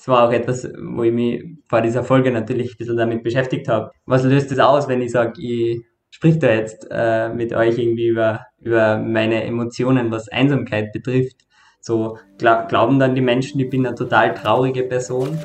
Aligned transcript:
das 0.00 0.08
war 0.08 0.26
auch 0.26 0.32
etwas, 0.32 0.66
wo 0.82 1.02
ich 1.02 1.12
mich 1.12 1.44
vor 1.68 1.82
dieser 1.82 2.02
Folge 2.02 2.32
natürlich 2.32 2.72
ein 2.72 2.76
bisschen 2.78 2.96
damit 2.96 3.22
beschäftigt 3.22 3.68
habe. 3.68 3.90
Was 4.06 4.24
löst 4.24 4.50
das 4.50 4.58
aus, 4.58 4.88
wenn 4.88 5.02
ich 5.02 5.10
sage, 5.10 5.34
ich 5.38 5.84
sprich 6.08 6.38
da 6.38 6.48
jetzt 6.48 6.86
äh, 6.90 7.28
mit 7.28 7.52
euch 7.52 7.76
irgendwie 7.76 8.08
über, 8.08 8.46
über 8.60 8.96
meine 8.96 9.44
Emotionen, 9.44 10.10
was 10.10 10.30
Einsamkeit 10.30 10.92
betrifft. 10.92 11.36
So 11.82 12.16
glaub, 12.38 12.70
glauben 12.70 12.98
dann 12.98 13.14
die 13.14 13.20
Menschen, 13.20 13.60
ich 13.60 13.68
bin 13.68 13.86
eine 13.86 13.94
total 13.94 14.32
traurige 14.32 14.84
Person. 14.84 15.38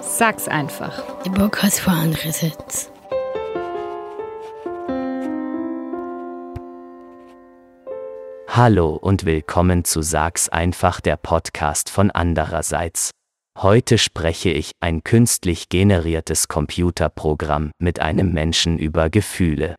Sag's 0.00 0.48
einfach. 0.48 1.02
Der 1.22 1.32
Bock 1.32 1.62
hat 1.62 1.74
vor 1.74 1.92
andere 1.92 2.32
Hallo 8.58 8.96
und 8.96 9.24
willkommen 9.24 9.84
zu 9.84 10.02
Sag's 10.02 10.48
einfach 10.48 11.00
der 11.00 11.16
Podcast 11.16 11.90
von 11.90 12.10
andererseits. 12.10 13.12
Heute 13.56 13.98
spreche 13.98 14.50
ich 14.50 14.72
ein 14.80 15.04
künstlich 15.04 15.68
generiertes 15.68 16.48
Computerprogramm 16.48 17.70
mit 17.78 18.00
einem 18.00 18.32
Menschen 18.32 18.76
über 18.76 19.10
Gefühle. 19.10 19.76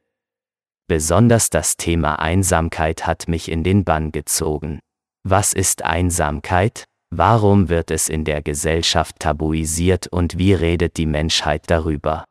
Besonders 0.88 1.50
das 1.50 1.76
Thema 1.76 2.20
Einsamkeit 2.20 3.06
hat 3.06 3.28
mich 3.28 3.52
in 3.52 3.66
den 3.66 3.84
Bann 3.84 4.14
gezogen. 4.14 4.80
Was 5.28 5.52
ist 5.52 5.84
Einsamkeit? 5.84 6.86
Warum 7.14 7.68
wird 7.68 7.92
es 7.92 8.08
in 8.08 8.24
der 8.24 8.42
Gesellschaft 8.42 9.20
tabuisiert 9.20 10.08
und 10.08 10.38
wie 10.38 10.54
redet 10.54 10.96
die 10.96 11.06
Menschheit 11.06 11.66
darüber? 11.68 12.24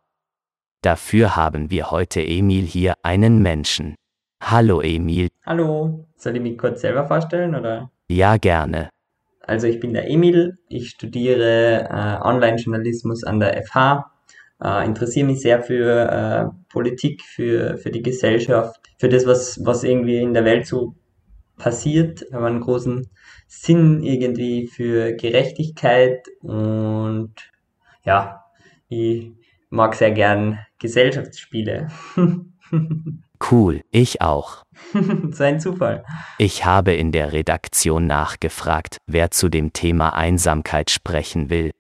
Dafür 0.82 1.36
haben 1.36 1.68
wir 1.70 1.90
heute 1.90 2.26
Emil 2.26 2.64
hier, 2.64 2.94
einen 3.02 3.42
Menschen. 3.42 3.96
Hallo 4.40 4.80
Emil. 4.80 5.28
Hallo. 5.44 6.06
Soll 6.16 6.36
ich 6.36 6.42
mich 6.42 6.56
kurz 6.56 6.80
selber 6.80 7.06
vorstellen 7.06 7.54
oder? 7.54 7.90
Ja, 8.08 8.36
gerne. 8.36 8.88
Also 9.42 9.66
ich 9.66 9.80
bin 9.80 9.94
der 9.94 10.08
Emil, 10.10 10.58
ich 10.68 10.90
studiere 10.90 11.88
äh, 11.90 12.26
Online-Journalismus 12.26 13.24
an 13.24 13.40
der 13.40 13.62
FH, 13.64 14.10
äh, 14.62 14.84
interessiere 14.84 15.26
mich 15.26 15.40
sehr 15.40 15.62
für 15.62 16.10
äh, 16.10 16.72
Politik, 16.72 17.22
für, 17.22 17.78
für 17.78 17.90
die 17.90 18.02
Gesellschaft, 18.02 18.80
für 18.98 19.08
das, 19.08 19.26
was, 19.26 19.64
was 19.64 19.84
irgendwie 19.84 20.18
in 20.18 20.34
der 20.34 20.44
Welt 20.44 20.66
so 20.66 20.94
passiert. 21.56 22.22
Ich 22.22 22.32
habe 22.32 22.46
einen 22.46 22.60
großen 22.60 23.08
Sinn 23.46 24.02
irgendwie 24.02 24.66
für 24.66 25.14
Gerechtigkeit 25.14 26.26
und 26.40 27.34
ja, 28.04 28.44
ich 28.88 29.32
mag 29.70 29.94
sehr 29.94 30.12
gern 30.12 30.58
Gesellschaftsspiele. 30.78 31.88
Cool, 33.50 33.82
ich 33.90 34.20
auch. 34.20 34.64
so 35.30 35.44
ein 35.44 35.60
Zufall. 35.60 36.04
Ich 36.38 36.64
habe 36.64 36.92
in 36.92 37.12
der 37.12 37.32
Redaktion 37.32 38.06
nachgefragt, 38.06 38.98
wer 39.06 39.30
zu 39.30 39.48
dem 39.48 39.72
Thema 39.72 40.14
Einsamkeit 40.14 40.90
sprechen 40.90 41.50
will. 41.50 41.72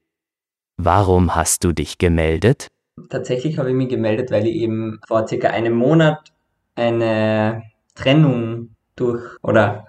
Warum 0.76 1.34
hast 1.34 1.64
du 1.64 1.72
dich 1.72 1.98
gemeldet? 1.98 2.68
Tatsächlich 3.08 3.58
habe 3.58 3.70
ich 3.70 3.76
mich 3.76 3.88
gemeldet, 3.88 4.30
weil 4.30 4.46
ich 4.46 4.56
eben 4.56 5.00
vor 5.06 5.26
circa 5.26 5.48
einem 5.48 5.74
Monat 5.74 6.32
eine 6.76 7.64
Trennung 7.94 8.70
durch 8.96 9.22
oder 9.42 9.86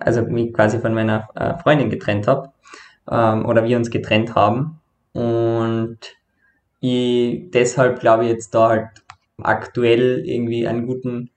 also 0.00 0.22
mich 0.22 0.52
quasi 0.52 0.78
von 0.78 0.94
meiner 0.94 1.28
äh, 1.34 1.58
Freundin 1.58 1.90
getrennt 1.90 2.26
habe 2.26 2.52
ähm, 3.10 3.46
oder 3.46 3.64
wir 3.64 3.76
uns 3.76 3.90
getrennt 3.90 4.34
haben 4.34 4.80
und 5.12 5.98
ich 6.80 7.50
deshalb 7.50 8.00
glaube 8.00 8.24
ich 8.24 8.30
jetzt 8.30 8.54
da 8.54 8.68
halt 8.68 9.01
aktuell 9.44 10.22
irgendwie 10.24 10.66
einen 10.66 10.86
guten 10.86 11.30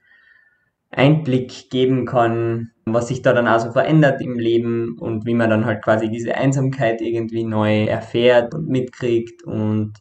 Einblick 0.91 1.69
geben 1.69 2.05
kann, 2.05 2.71
was 2.85 3.09
sich 3.09 3.21
da 3.21 3.33
dann 3.33 3.47
also 3.47 3.71
verändert 3.71 4.21
im 4.21 4.39
Leben 4.39 4.97
und 4.99 5.25
wie 5.25 5.33
man 5.33 5.49
dann 5.49 5.65
halt 5.65 5.83
quasi 5.83 6.09
diese 6.09 6.35
Einsamkeit 6.35 7.01
irgendwie 7.01 7.43
neu 7.43 7.85
erfährt 7.85 8.53
und 8.53 8.69
mitkriegt 8.69 9.43
und 9.43 9.93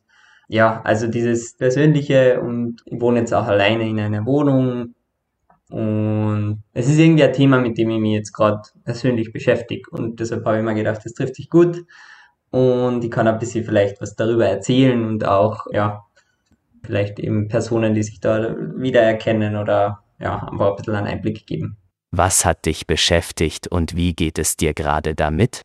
ja, 0.48 0.82
also 0.84 1.08
dieses 1.08 1.56
Persönliche 1.56 2.40
und 2.40 2.82
ich 2.84 3.00
wohne 3.00 3.20
jetzt 3.20 3.32
auch 3.34 3.46
alleine 3.46 3.88
in 3.88 3.98
einer 3.98 4.26
Wohnung 4.26 4.94
und 5.70 6.62
es 6.74 6.88
ist 6.88 6.98
irgendwie 6.98 7.24
ein 7.24 7.32
Thema, 7.32 7.58
mit 7.58 7.78
dem 7.78 7.90
ich 7.90 7.98
mich 7.98 8.12
jetzt 8.12 8.32
gerade 8.32 8.62
persönlich 8.84 9.32
beschäftige 9.32 9.90
und 9.90 10.20
deshalb 10.20 10.44
habe 10.44 10.58
ich 10.58 10.62
mir 10.64 10.74
gedacht, 10.74 11.00
das 11.04 11.14
trifft 11.14 11.36
sich 11.36 11.50
gut 11.50 11.84
und 12.50 13.02
ich 13.02 13.10
kann 13.10 13.26
ein 13.26 13.38
bisschen 13.38 13.64
vielleicht 13.64 14.00
was 14.00 14.14
darüber 14.14 14.46
erzählen 14.46 15.04
und 15.04 15.26
auch, 15.26 15.66
ja, 15.72 16.03
vielleicht 16.84 17.18
eben 17.18 17.48
Personen, 17.48 17.94
die 17.94 18.02
sich 18.02 18.20
da 18.20 18.54
wiedererkennen 18.76 19.56
oder 19.56 20.04
ja, 20.18 20.48
einfach 20.48 20.70
ein 20.70 20.76
bisschen 20.76 20.94
einen 20.94 21.06
Einblick 21.06 21.46
geben. 21.46 21.76
Was 22.10 22.44
hat 22.44 22.66
dich 22.66 22.86
beschäftigt 22.86 23.66
und 23.68 23.96
wie 23.96 24.14
geht 24.14 24.38
es 24.38 24.56
dir 24.56 24.72
gerade 24.72 25.14
damit? 25.14 25.62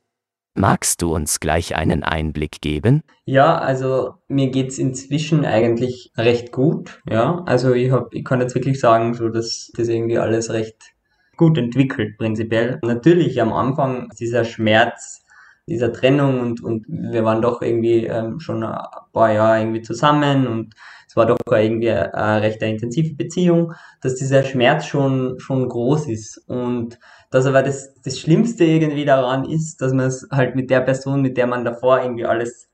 Magst 0.56 1.02
du 1.02 1.14
uns 1.14 1.40
gleich 1.40 1.76
einen 1.76 2.04
Einblick 2.04 2.60
geben? 2.60 3.04
Ja, 3.26 3.58
also 3.58 4.16
mir 4.28 4.50
geht 4.50 4.70
es 4.70 4.80
inzwischen 4.80 5.46
eigentlich 5.46 6.12
recht 6.18 6.52
gut. 6.52 7.02
Ja, 7.08 7.44
also 7.46 7.74
ich, 7.74 7.92
hab, 7.92 8.14
ich 8.14 8.26
kann 8.26 8.42
jetzt 8.42 8.56
wirklich 8.56 8.80
sagen, 8.80 9.14
so 9.14 9.30
dass 9.30 9.72
das 9.76 9.88
irgendwie 9.88 10.18
alles 10.18 10.52
recht 10.52 10.96
gut 11.38 11.58
entwickelt, 11.58 12.18
prinzipiell. 12.18 12.80
Natürlich 12.82 13.42
am 13.42 13.54
Anfang 13.54 14.10
dieser 14.20 14.44
Schmerz 14.44 15.24
dieser 15.70 15.94
Trennung 15.94 16.42
und, 16.42 16.64
und 16.64 16.86
wir 16.90 17.24
waren 17.24 17.42
doch 17.42 17.62
irgendwie 17.62 18.08
ähm, 18.08 18.40
schon 18.40 18.64
ein 18.64 18.78
paar 19.14 19.32
Jahre 19.32 19.60
irgendwie 19.60 19.84
zusammen 19.84 20.48
und 20.48 20.74
es 21.10 21.16
war 21.16 21.26
doch 21.26 21.40
irgendwie 21.52 21.90
eine, 21.90 22.42
recht 22.44 22.62
intensive 22.62 23.16
Beziehung, 23.16 23.74
dass 24.00 24.14
dieser 24.14 24.44
Schmerz 24.44 24.86
schon, 24.86 25.40
schon 25.40 25.68
groß 25.68 26.08
ist. 26.08 26.38
Und 26.48 27.00
dass 27.32 27.48
aber 27.48 27.64
das, 27.64 27.96
das 28.04 28.20
Schlimmste 28.20 28.64
irgendwie 28.64 29.06
daran 29.06 29.44
ist, 29.44 29.82
dass 29.82 29.92
man 29.92 30.06
es 30.06 30.28
halt 30.32 30.56
mit 30.56 30.70
der 30.70 30.82
Person, 30.82 31.24
mit 31.24 31.36
der 31.36 31.48
man 31.48 31.66
davor 31.66 32.04
irgendwie 32.04 32.26
alles, 32.26 32.70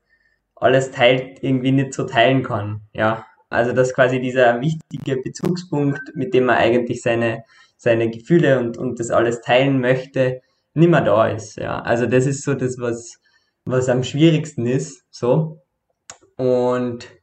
alles 0.54 0.90
teilt, 0.90 1.42
irgendwie 1.42 1.72
nicht 1.72 1.94
so 1.94 2.04
teilen 2.04 2.42
kann. 2.42 2.82
Ja. 2.92 3.24
Also 3.48 3.72
dass 3.72 3.94
quasi 3.94 4.20
dieser 4.20 4.60
wichtige 4.60 5.16
Bezugspunkt, 5.16 6.00
mit 6.14 6.34
dem 6.34 6.44
man 6.44 6.58
eigentlich 6.58 7.00
seine, 7.00 7.42
seine 7.78 8.10
Gefühle 8.10 8.58
und, 8.58 8.76
und 8.76 9.00
das 9.00 9.10
alles 9.10 9.40
teilen 9.40 9.80
möchte, 9.80 10.42
nicht 10.74 10.90
mehr 10.90 11.00
da 11.00 11.28
ist. 11.28 11.56
Ja. 11.56 11.80
Also 11.80 12.04
das 12.04 12.26
ist 12.26 12.42
so 12.42 12.52
das, 12.52 12.78
was, 12.78 13.18
was 13.64 13.88
am 13.88 14.04
schwierigsten 14.04 14.66
ist. 14.66 15.04
So. 15.10 15.62
Und 16.36 17.15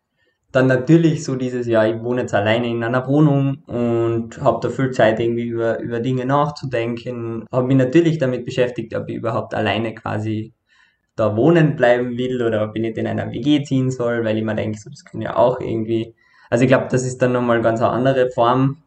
dann 0.54 0.68
natürlich 0.68 1.24
so 1.24 1.36
dieses, 1.36 1.66
ja, 1.66 1.84
ich 1.86 2.02
wohne 2.04 2.22
jetzt 2.22 2.34
alleine 2.36 2.68
in 2.70 2.84
einer 2.84 3.08
Wohnung 3.08 3.64
und 3.66 4.40
habe 4.40 4.60
da 4.62 4.70
viel 4.70 4.92
Zeit 4.92 5.20
irgendwie 5.20 5.48
über, 5.48 5.80
über 5.80 6.00
Dinge 6.00 6.26
nachzudenken. 6.26 7.46
Habe 7.52 7.68
mich 7.68 7.78
natürlich 7.78 8.20
damit 8.20 8.46
beschäftigt, 8.46 8.96
ob 8.96 9.10
ich 9.10 9.16
überhaupt 9.16 9.56
alleine 9.56 9.96
quasi 9.96 10.54
da 11.16 11.36
wohnen 11.36 11.76
bleiben 11.76 12.18
will 12.20 12.44
oder 12.44 12.64
ob 12.64 12.76
ich 12.76 12.84
nicht 12.84 13.00
in 13.00 13.08
einer 13.08 13.32
WG 13.32 13.64
ziehen 13.64 13.90
soll, 13.90 14.24
weil 14.24 14.38
ich 14.38 14.44
mir 14.44 14.54
denke, 14.54 14.78
so, 14.78 14.92
das 14.92 15.04
können 15.04 15.24
ja 15.24 15.36
auch 15.36 15.60
irgendwie. 15.60 16.14
Also 16.52 16.66
ich 16.66 16.70
glaube, 16.70 16.88
das 16.92 17.04
ist 17.04 17.20
dann 17.20 17.32
nochmal 17.32 17.64
ganz 17.64 17.82
eine 17.82 17.90
andere 17.90 18.30
Form 18.30 18.78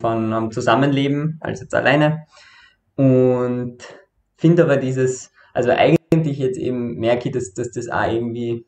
von 0.00 0.32
um, 0.32 0.52
Zusammenleben 0.52 1.38
als 1.40 1.60
jetzt 1.60 1.74
alleine. 1.74 2.26
Und 2.94 3.78
finde 4.36 4.62
aber 4.62 4.76
dieses, 4.76 5.32
also 5.54 5.70
eigentlich 5.70 6.38
jetzt 6.38 6.58
eben 6.58 6.98
merke 7.00 7.30
ich, 7.30 7.34
dass, 7.34 7.52
dass 7.52 7.72
das 7.72 7.88
auch 7.88 8.12
irgendwie 8.12 8.64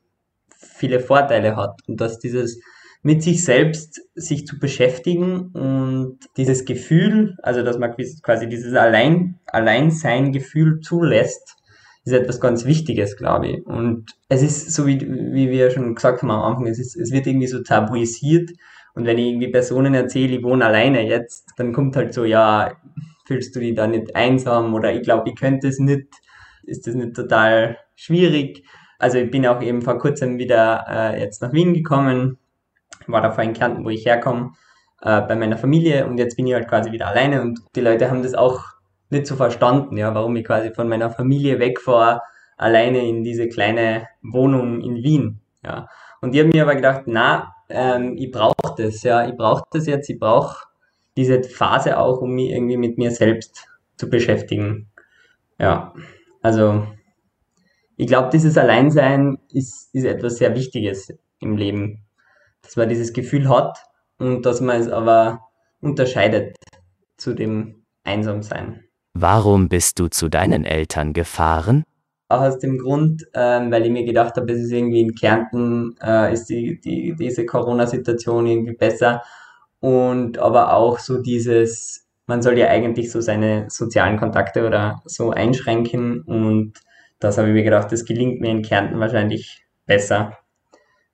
viele 0.59 1.01
Vorteile 1.01 1.57
hat 1.57 1.81
und 1.87 2.01
dass 2.01 2.19
dieses 2.19 2.61
mit 3.03 3.23
sich 3.23 3.45
selbst 3.45 4.01
sich 4.15 4.47
zu 4.47 4.59
beschäftigen 4.59 5.51
und 5.53 6.19
dieses 6.37 6.65
Gefühl, 6.65 7.37
also 7.43 7.63
dass 7.63 7.79
man 7.79 7.95
quasi 8.23 8.49
dieses 8.49 8.75
Allein, 8.75 9.39
Alleinsein-Gefühl 9.47 10.81
zulässt, 10.81 11.57
ist 12.05 12.13
etwas 12.13 12.41
ganz 12.41 12.65
Wichtiges, 12.65 13.17
glaube 13.17 13.49
ich. 13.49 13.67
Und 13.67 14.07
es 14.29 14.43
ist 14.43 14.73
so, 14.73 14.87
wie, 14.87 15.01
wie 15.01 15.51
wir 15.51 15.71
schon 15.71 15.95
gesagt 15.95 16.23
haben 16.23 16.31
am 16.31 16.43
Anfang, 16.43 16.67
es, 16.67 16.79
ist, 16.79 16.97
es 16.97 17.13
wird 17.13 17.27
irgendwie 17.27 17.47
so 17.47 17.63
tabuisiert. 17.63 18.51
Und 18.95 19.07
wenn 19.07 19.19
ich 19.19 19.27
irgendwie 19.27 19.49
Personen 19.49 19.95
erzähle, 19.95 20.39
ich 20.39 20.43
wohne 20.43 20.67
alleine 20.67 21.07
jetzt, 21.07 21.47
dann 21.57 21.73
kommt 21.73 21.95
halt 21.97 22.15
so, 22.15 22.25
ja, 22.25 22.73
fühlst 23.27 23.55
du 23.55 23.61
dich 23.61 23.75
da 23.75 23.87
nicht 23.87 24.17
einsam 24.17 24.75
oder 24.75 24.93
ich 24.93 25.03
glaube, 25.03 25.29
ich 25.31 25.37
könnte 25.37 25.69
es 25.69 25.79
nicht, 25.79 26.09
ist 26.65 26.87
das 26.87 26.95
nicht 26.95 27.15
total 27.15 27.79
schwierig? 27.95 28.65
Also 28.99 29.19
ich 29.19 29.31
bin 29.31 29.47
auch 29.47 29.63
eben 29.63 29.83
vor 29.83 29.99
kurzem 29.99 30.39
wieder 30.39 30.85
äh, 30.89 31.21
jetzt 31.21 31.41
nach 31.41 31.53
Wien 31.53 31.73
gekommen, 31.73 32.39
war 33.07 33.23
davor 33.23 33.45
in 33.45 33.53
Kärnten, 33.53 33.85
wo 33.85 33.91
ich 33.91 34.05
herkomme, 34.05 34.53
äh, 35.03 35.21
bei 35.23 35.37
meiner 35.37 35.57
Familie 35.57 36.07
und 36.07 36.19
jetzt 36.19 36.37
bin 36.37 36.47
ich 36.47 36.55
halt 36.55 36.69
quasi 36.69 36.91
wieder 36.91 37.07
alleine 37.07 37.43
und 37.43 37.61
die 37.77 37.81
Leute 37.81 38.11
haben 38.11 38.23
das 38.23 38.35
auch 38.35 38.65
nicht 39.11 39.27
so 39.27 39.37
verstanden, 39.37 39.97
ja, 39.97 40.15
warum 40.15 40.37
ich 40.37 40.45
quasi 40.45 40.71
von 40.75 40.89
meiner 40.89 41.11
Familie 41.11 41.59
wegfahre, 41.59 42.21
alleine 42.57 43.09
in 43.09 43.23
diese 43.23 43.49
kleine 43.49 44.09
Wohnung 44.23 44.81
in 44.81 44.97
Wien, 44.97 45.41
ja. 45.65 45.89
Und 46.21 46.33
die 46.35 46.41
haben 46.41 46.49
mir 46.49 46.65
aber 46.65 46.75
gedacht, 46.75 47.03
na, 47.07 47.55
ähm, 47.69 48.17
ich 48.19 48.33
brauche 48.33 48.75
das, 48.77 49.05
ja, 49.05 49.29
ich 49.29 49.37
brauche 49.37 49.65
das 49.71 49.87
jetzt, 49.87 50.11
ich 50.11 50.19
brauche 50.19 50.67
diese 51.17 51.43
Phase 51.45 51.99
auch, 51.99 52.21
um 52.21 52.35
mich 52.35 52.51
irgendwie 52.51 52.77
mit 52.77 52.99
mir 52.99 53.13
selbst 53.13 53.69
zu 53.97 54.11
beschäftigen. 54.11 54.89
Ja, 55.59 55.95
also 56.43 56.87
ich 57.99 58.07
glaube, 58.07 58.31
dieses 58.33 58.57
Alleinsein 58.57 59.39
ist, 59.53 59.93
ist 59.93 60.05
etwas 60.05 60.37
sehr 60.37 60.55
Wichtiges 60.55 61.13
im 61.41 61.57
Leben. 61.57 62.05
Dass 62.63 62.77
man 62.77 62.89
dieses 62.89 63.13
Gefühl 63.13 63.49
hat 63.49 63.77
und 64.19 64.47
dass 64.47 64.61
man 64.61 64.81
es 64.81 64.89
aber 64.89 65.41
unterscheidet 65.81 66.57
zu 67.17 67.35
dem 67.35 67.83
Einsamsein. 68.05 68.85
Warum 69.15 69.69
bist 69.69 69.99
du 69.99 70.07
zu 70.07 70.29
deinen 70.29 70.65
Eltern 70.65 71.13
gefahren? 71.13 71.83
Auch 72.29 72.43
aus 72.43 72.61
dem 72.61 72.79
Grund, 72.79 73.27
ähm, 73.35 73.73
weil 73.73 73.87
ich 73.87 73.91
mir 73.91 74.05
gedacht 74.05 74.37
habe, 74.37 74.53
es 74.53 74.61
ist 74.61 74.71
irgendwie 74.71 75.01
in 75.01 75.15
Kärnten, 75.17 75.97
äh, 76.01 76.33
ist 76.33 76.47
die, 76.47 76.81
die, 76.81 77.17
diese 77.19 77.47
Corona-Situation 77.47 78.47
irgendwie 78.47 78.77
besser. 78.77 79.23
Und 79.81 80.39
aber 80.39 80.75
auch 80.75 81.01
so 81.01 81.21
dieses, 81.21 82.07
man 82.27 82.43
soll 82.43 82.59
ja 82.59 82.69
eigentlich 82.69 83.11
so 83.11 83.21
seine 83.21 83.67
sozialen 83.69 84.19
Kontakte 84.19 84.67
oder 84.67 85.03
so 85.05 85.31
einschränken. 85.31 86.23
Und 86.23 86.75
das 87.21 87.39
habe 87.39 87.49
ich 87.49 87.55
mir 87.55 87.65
gedacht, 87.65 87.91
das 87.93 88.05
gelingt 88.05 88.41
mir 88.41 88.51
in 88.51 88.63
Kärnten 88.63 89.01
wahrscheinlich 89.01 89.65
besser. 89.87 90.39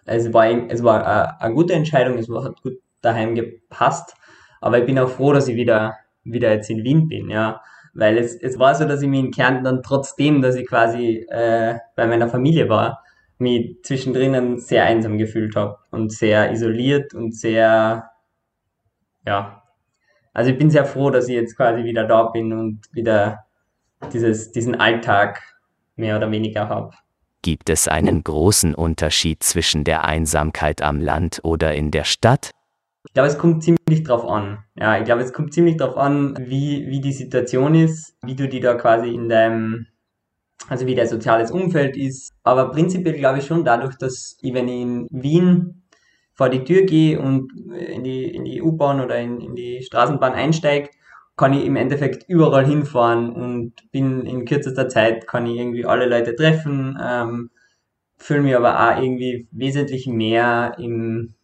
Es 0.04 0.32
war, 0.32 0.46
es 0.46 0.82
war 0.82 1.06
eine, 1.06 1.40
eine 1.40 1.54
gute 1.54 1.72
Entscheidung, 1.72 2.18
es 2.18 2.28
hat 2.28 2.62
gut 2.62 2.78
daheim 3.00 3.34
gepasst. 3.34 4.14
Aber 4.60 4.78
ich 4.78 4.86
bin 4.86 4.98
auch 4.98 5.08
froh, 5.08 5.32
dass 5.32 5.48
ich 5.48 5.56
wieder, 5.56 5.96
wieder 6.24 6.52
jetzt 6.52 6.70
in 6.70 6.84
Wien 6.84 7.08
bin, 7.08 7.30
ja. 7.30 7.60
Weil 7.94 8.18
es, 8.18 8.34
es 8.34 8.58
war 8.58 8.74
so, 8.74 8.86
dass 8.86 9.02
ich 9.02 9.08
mich 9.08 9.20
in 9.20 9.30
Kärnten 9.30 9.64
dann 9.64 9.82
trotzdem, 9.82 10.42
dass 10.42 10.56
ich 10.56 10.66
quasi 10.66 11.26
äh, 11.28 11.78
bei 11.96 12.06
meiner 12.06 12.28
Familie 12.28 12.68
war, 12.68 13.02
mich 13.38 13.78
zwischendrin 13.82 14.58
sehr 14.58 14.84
einsam 14.84 15.18
gefühlt 15.18 15.54
habe 15.56 15.78
und 15.90 16.12
sehr 16.12 16.50
isoliert 16.52 17.14
und 17.14 17.34
sehr, 17.34 18.10
ja. 19.26 19.62
Also 20.32 20.50
ich 20.50 20.58
bin 20.58 20.70
sehr 20.70 20.84
froh, 20.84 21.10
dass 21.10 21.28
ich 21.28 21.34
jetzt 21.34 21.56
quasi 21.56 21.84
wieder 21.84 22.04
da 22.04 22.24
bin 22.24 22.52
und 22.52 22.80
wieder 22.92 23.44
dieses, 24.12 24.50
diesen 24.50 24.74
Alltag 24.74 25.53
mehr 25.96 26.16
oder 26.16 26.30
weniger 26.30 26.68
habe. 26.68 26.90
Gibt 27.42 27.68
es 27.68 27.88
einen 27.88 28.24
großen 28.24 28.74
Unterschied 28.74 29.42
zwischen 29.42 29.84
der 29.84 30.04
Einsamkeit 30.04 30.80
am 30.80 31.00
Land 31.00 31.40
oder 31.42 31.74
in 31.74 31.90
der 31.90 32.04
Stadt? 32.04 32.50
Ich 33.06 33.12
glaube, 33.12 33.28
es 33.28 33.36
kommt 33.36 33.62
ziemlich 33.62 34.02
drauf 34.02 34.24
an. 34.24 34.64
Ja, 34.76 34.98
ich 34.98 35.04
glaube, 35.04 35.22
es 35.22 35.32
kommt 35.34 35.52
ziemlich 35.52 35.76
drauf 35.76 35.98
an, 35.98 36.34
wie, 36.40 36.86
wie 36.86 37.00
die 37.02 37.12
Situation 37.12 37.74
ist, 37.74 38.16
wie 38.22 38.34
du 38.34 38.48
die 38.48 38.60
da 38.60 38.74
quasi 38.74 39.10
in 39.10 39.28
deinem, 39.28 39.86
also 40.68 40.86
wie 40.86 40.94
dein 40.94 41.06
soziales 41.06 41.50
Umfeld 41.50 41.98
ist. 41.98 42.32
Aber 42.44 42.70
prinzipiell 42.70 43.14
glaube 43.14 43.40
ich 43.40 43.46
schon 43.46 43.62
dadurch, 43.62 43.96
dass 43.96 44.38
ich, 44.40 44.54
wenn 44.54 44.68
ich 44.68 44.80
in 44.80 45.06
Wien 45.10 45.82
vor 46.32 46.48
die 46.48 46.64
Tür 46.64 46.82
gehe 46.82 47.20
und 47.20 47.52
in 47.78 48.04
die, 48.04 48.24
in 48.24 48.44
die 48.44 48.62
U-Bahn 48.62 49.02
oder 49.02 49.18
in, 49.18 49.40
in 49.40 49.54
die 49.54 49.82
Straßenbahn 49.82 50.32
einsteige, 50.32 50.88
kann 51.36 51.52
ich 51.52 51.64
im 51.64 51.76
Endeffekt 51.76 52.28
überall 52.28 52.64
hinfahren 52.66 53.32
und 53.32 53.90
bin 53.90 54.24
in 54.26 54.44
kürzester 54.44 54.88
Zeit, 54.88 55.26
kann 55.26 55.46
ich 55.46 55.56
irgendwie 55.58 55.84
alle 55.84 56.06
Leute 56.06 56.36
treffen, 56.36 56.98
ähm, 57.02 57.50
fühle 58.16 58.42
mich 58.42 58.56
aber 58.56 58.78
auch 58.80 59.02
irgendwie 59.02 59.48
wesentlich 59.50 60.06
mehr 60.06 60.76
im, 60.78 61.34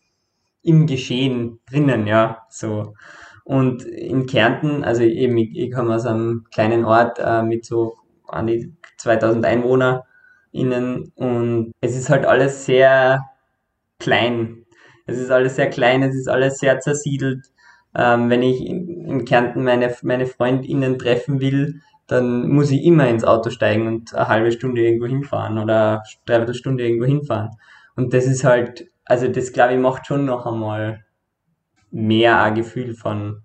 im 0.62 0.86
Geschehen 0.86 1.60
drinnen, 1.70 2.06
ja, 2.06 2.46
so. 2.50 2.94
Und 3.44 3.84
in 3.84 4.26
Kärnten, 4.26 4.84
also 4.84 5.02
eben, 5.02 5.36
ich, 5.38 5.56
ich 5.56 5.72
komme 5.72 5.94
aus 5.94 6.06
einem 6.06 6.46
kleinen 6.52 6.84
Ort 6.84 7.18
äh, 7.18 7.42
mit 7.42 7.64
so 7.64 7.96
an 8.28 8.46
die 8.46 8.72
2000 8.98 9.44
EinwohnerInnen 9.44 11.12
und 11.16 11.72
es 11.80 11.96
ist 11.96 12.10
halt 12.10 12.26
alles 12.26 12.64
sehr 12.66 13.24
klein. 13.98 14.66
Es 15.06 15.18
ist 15.18 15.30
alles 15.30 15.56
sehr 15.56 15.70
klein, 15.70 16.02
es 16.02 16.14
ist 16.14 16.28
alles 16.28 16.58
sehr 16.58 16.80
zersiedelt. 16.80 17.46
Ähm, 17.94 18.30
wenn 18.30 18.42
ich 18.42 18.64
in, 18.64 19.24
Kärnten 19.24 19.64
meine, 19.64 19.94
meine 20.02 20.26
FreundInnen 20.26 20.98
treffen 20.98 21.40
will, 21.40 21.80
dann 22.06 22.48
muss 22.48 22.70
ich 22.70 22.84
immer 22.84 23.08
ins 23.08 23.24
Auto 23.24 23.50
steigen 23.50 23.86
und 23.86 24.14
eine 24.14 24.28
halbe 24.28 24.52
Stunde 24.52 24.82
irgendwo 24.82 25.06
hinfahren 25.06 25.58
oder 25.58 26.02
dreiviertel 26.26 26.54
Stunde 26.54 26.84
irgendwo 26.84 27.06
hinfahren. 27.06 27.50
Und 27.96 28.14
das 28.14 28.26
ist 28.26 28.44
halt, 28.44 28.90
also 29.04 29.28
das 29.28 29.52
glaube 29.52 29.74
ich 29.74 29.80
macht 29.80 30.06
schon 30.06 30.24
noch 30.24 30.46
einmal 30.46 31.04
mehr 31.90 32.42
ein 32.42 32.54
Gefühl 32.54 32.94
von 32.94 33.42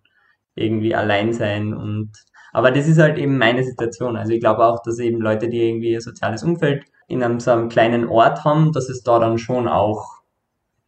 irgendwie 0.56 0.96
allein 0.96 1.34
sein 1.34 1.74
und 1.74 2.12
aber 2.54 2.72
das 2.72 2.88
ist 2.88 3.00
halt 3.00 3.18
eben 3.18 3.38
meine 3.38 3.66
Situation. 3.66 4.16
Also 4.16 4.32
ich 4.32 4.40
glaube 4.40 4.66
auch, 4.66 4.82
dass 4.82 4.98
eben 5.00 5.20
Leute, 5.20 5.50
die 5.50 5.62
irgendwie 5.62 5.94
ein 5.96 6.00
soziales 6.00 6.42
Umfeld 6.42 6.86
in 7.08 7.22
einem 7.22 7.42
so 7.42 7.52
einem 7.52 7.68
kleinen 7.68 8.08
Ort 8.08 8.46
haben, 8.46 8.72
dass 8.72 8.88
es 8.88 9.04
da 9.04 9.20
dann 9.20 9.38
schon 9.38 9.68
auch 9.68 10.22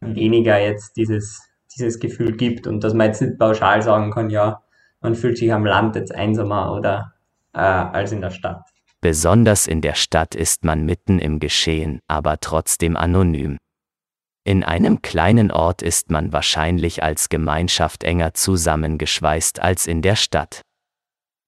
weniger 0.00 0.58
jetzt 0.58 0.96
dieses, 0.96 1.47
dieses 1.78 1.98
Gefühl 1.98 2.36
gibt 2.36 2.66
und 2.66 2.84
dass 2.84 2.94
man 2.94 3.06
jetzt 3.08 3.22
nicht 3.22 3.38
pauschal 3.38 3.82
sagen 3.82 4.10
kann, 4.10 4.30
ja, 4.30 4.62
man 5.00 5.14
fühlt 5.14 5.38
sich 5.38 5.52
am 5.52 5.64
Land 5.64 5.96
jetzt 5.96 6.14
einsamer 6.14 6.72
oder 6.72 7.14
äh, 7.54 7.60
als 7.60 8.12
in 8.12 8.20
der 8.20 8.30
Stadt. 8.30 8.62
Besonders 9.00 9.66
in 9.66 9.80
der 9.80 9.94
Stadt 9.94 10.34
ist 10.34 10.64
man 10.64 10.84
mitten 10.84 11.18
im 11.20 11.38
Geschehen, 11.38 12.00
aber 12.08 12.40
trotzdem 12.40 12.96
anonym. 12.96 13.58
In 14.44 14.64
einem 14.64 15.02
kleinen 15.02 15.50
Ort 15.50 15.82
ist 15.82 16.10
man 16.10 16.32
wahrscheinlich 16.32 17.02
als 17.02 17.28
Gemeinschaft 17.28 18.02
enger 18.02 18.34
zusammengeschweißt 18.34 19.60
als 19.60 19.86
in 19.86 20.02
der 20.02 20.16
Stadt. 20.16 20.62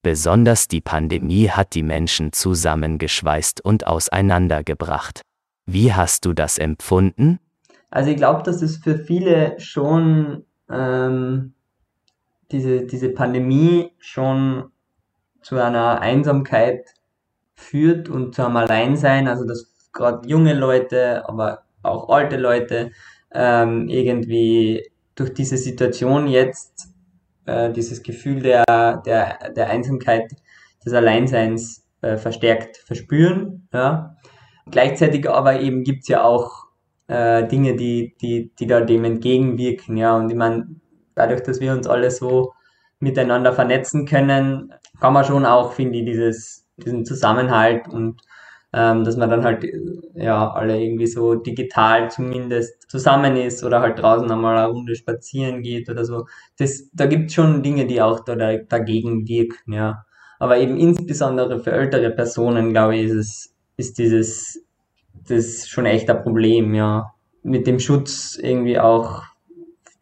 Besonders 0.02 0.68
die 0.68 0.80
Pandemie 0.80 1.50
hat 1.50 1.74
die 1.74 1.82
Menschen 1.82 2.32
zusammengeschweißt 2.32 3.64
und 3.64 3.86
auseinandergebracht. 3.86 5.22
Wie 5.66 5.92
hast 5.92 6.24
du 6.24 6.32
das 6.32 6.58
empfunden? 6.58 7.38
Also 7.90 8.10
ich 8.10 8.16
glaube, 8.16 8.42
dass 8.42 8.62
es 8.62 8.76
für 8.76 8.96
viele 8.96 9.58
schon 9.58 10.44
ähm, 10.70 11.54
diese, 12.52 12.86
diese 12.86 13.10
Pandemie 13.10 13.92
schon 13.98 14.70
zu 15.42 15.56
einer 15.56 16.00
Einsamkeit 16.00 16.94
führt 17.54 18.08
und 18.08 18.34
zu 18.34 18.44
einem 18.44 18.56
Alleinsein, 18.56 19.28
also 19.28 19.44
dass 19.44 19.72
gerade 19.92 20.28
junge 20.28 20.54
Leute, 20.54 21.28
aber 21.28 21.62
auch 21.82 22.08
alte 22.08 22.36
Leute 22.36 22.92
ähm, 23.32 23.88
irgendwie 23.88 24.90
durch 25.14 25.34
diese 25.34 25.56
Situation 25.56 26.26
jetzt 26.26 26.88
äh, 27.46 27.72
dieses 27.72 28.02
Gefühl 28.02 28.40
der, 28.40 28.64
der, 29.04 29.50
der 29.52 29.68
Einsamkeit, 29.68 30.30
des 30.84 30.94
Alleinseins 30.94 31.86
äh, 32.00 32.16
verstärkt 32.16 32.78
verspüren. 32.78 33.68
Ja. 33.72 34.16
Gleichzeitig 34.70 35.28
aber 35.28 35.60
eben 35.60 35.84
gibt's 35.84 36.08
ja 36.08 36.22
auch 36.22 36.66
äh, 37.10 37.48
Dinge, 37.48 37.74
die, 37.74 38.14
die, 38.20 38.52
die 38.58 38.66
da 38.66 38.80
dem 38.80 39.04
entgegenwirken. 39.04 39.96
Ja. 39.96 40.16
Und 40.16 40.30
ich 40.30 40.36
meine, 40.36 40.68
dadurch, 41.16 41.42
dass 41.42 41.60
wir 41.60 41.72
uns 41.72 41.88
alle 41.88 42.10
so 42.10 42.52
miteinander 43.00 43.52
vernetzen 43.52 44.06
können, 44.06 44.72
kann 45.00 45.12
man 45.12 45.24
schon 45.24 45.44
auch, 45.44 45.72
finde 45.72 45.98
ich, 45.98 46.04
dieses, 46.04 46.66
diesen 46.76 47.04
Zusammenhalt 47.04 47.88
und 47.88 48.20
ähm, 48.72 49.02
dass 49.02 49.16
man 49.16 49.28
dann 49.28 49.42
halt 49.42 49.66
ja 50.14 50.52
alle 50.52 50.80
irgendwie 50.80 51.08
so 51.08 51.34
digital 51.34 52.08
zumindest 52.08 52.88
zusammen 52.88 53.36
ist 53.36 53.64
oder 53.64 53.80
halt 53.80 53.98
draußen 53.98 54.30
einmal 54.30 54.56
eine 54.56 54.68
Runde 54.68 54.94
spazieren 54.94 55.62
geht 55.62 55.90
oder 55.90 56.04
so. 56.04 56.26
Das, 56.58 56.88
da 56.92 57.06
gibt 57.06 57.32
schon 57.32 57.64
Dinge, 57.64 57.86
die 57.86 58.00
auch 58.00 58.20
da, 58.20 58.36
dagegen 58.36 59.26
wirken, 59.26 59.72
ja. 59.72 60.04
Aber 60.38 60.58
eben 60.58 60.76
insbesondere 60.76 61.58
für 61.58 61.72
ältere 61.72 62.10
Personen, 62.10 62.70
glaube 62.70 62.96
ich, 62.96 63.06
ist 63.06 63.14
es, 63.14 63.54
ist 63.76 63.98
dieses, 63.98 64.64
das 65.30 65.68
schon 65.68 65.86
echt 65.86 66.10
ein 66.10 66.22
Problem, 66.22 66.74
ja. 66.74 67.12
Mit 67.42 67.66
dem 67.66 67.78
Schutz 67.78 68.38
irgendwie 68.40 68.78
auch 68.78 69.22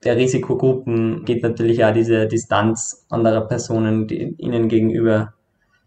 der 0.04 0.16
Risikogruppen 0.16 1.24
geht 1.24 1.42
natürlich 1.42 1.84
auch 1.84 1.92
diese 1.92 2.26
Distanz 2.26 3.06
anderer 3.10 3.42
Personen 3.42 4.06
die, 4.06 4.34
ihnen 4.38 4.68
gegenüber 4.68 5.34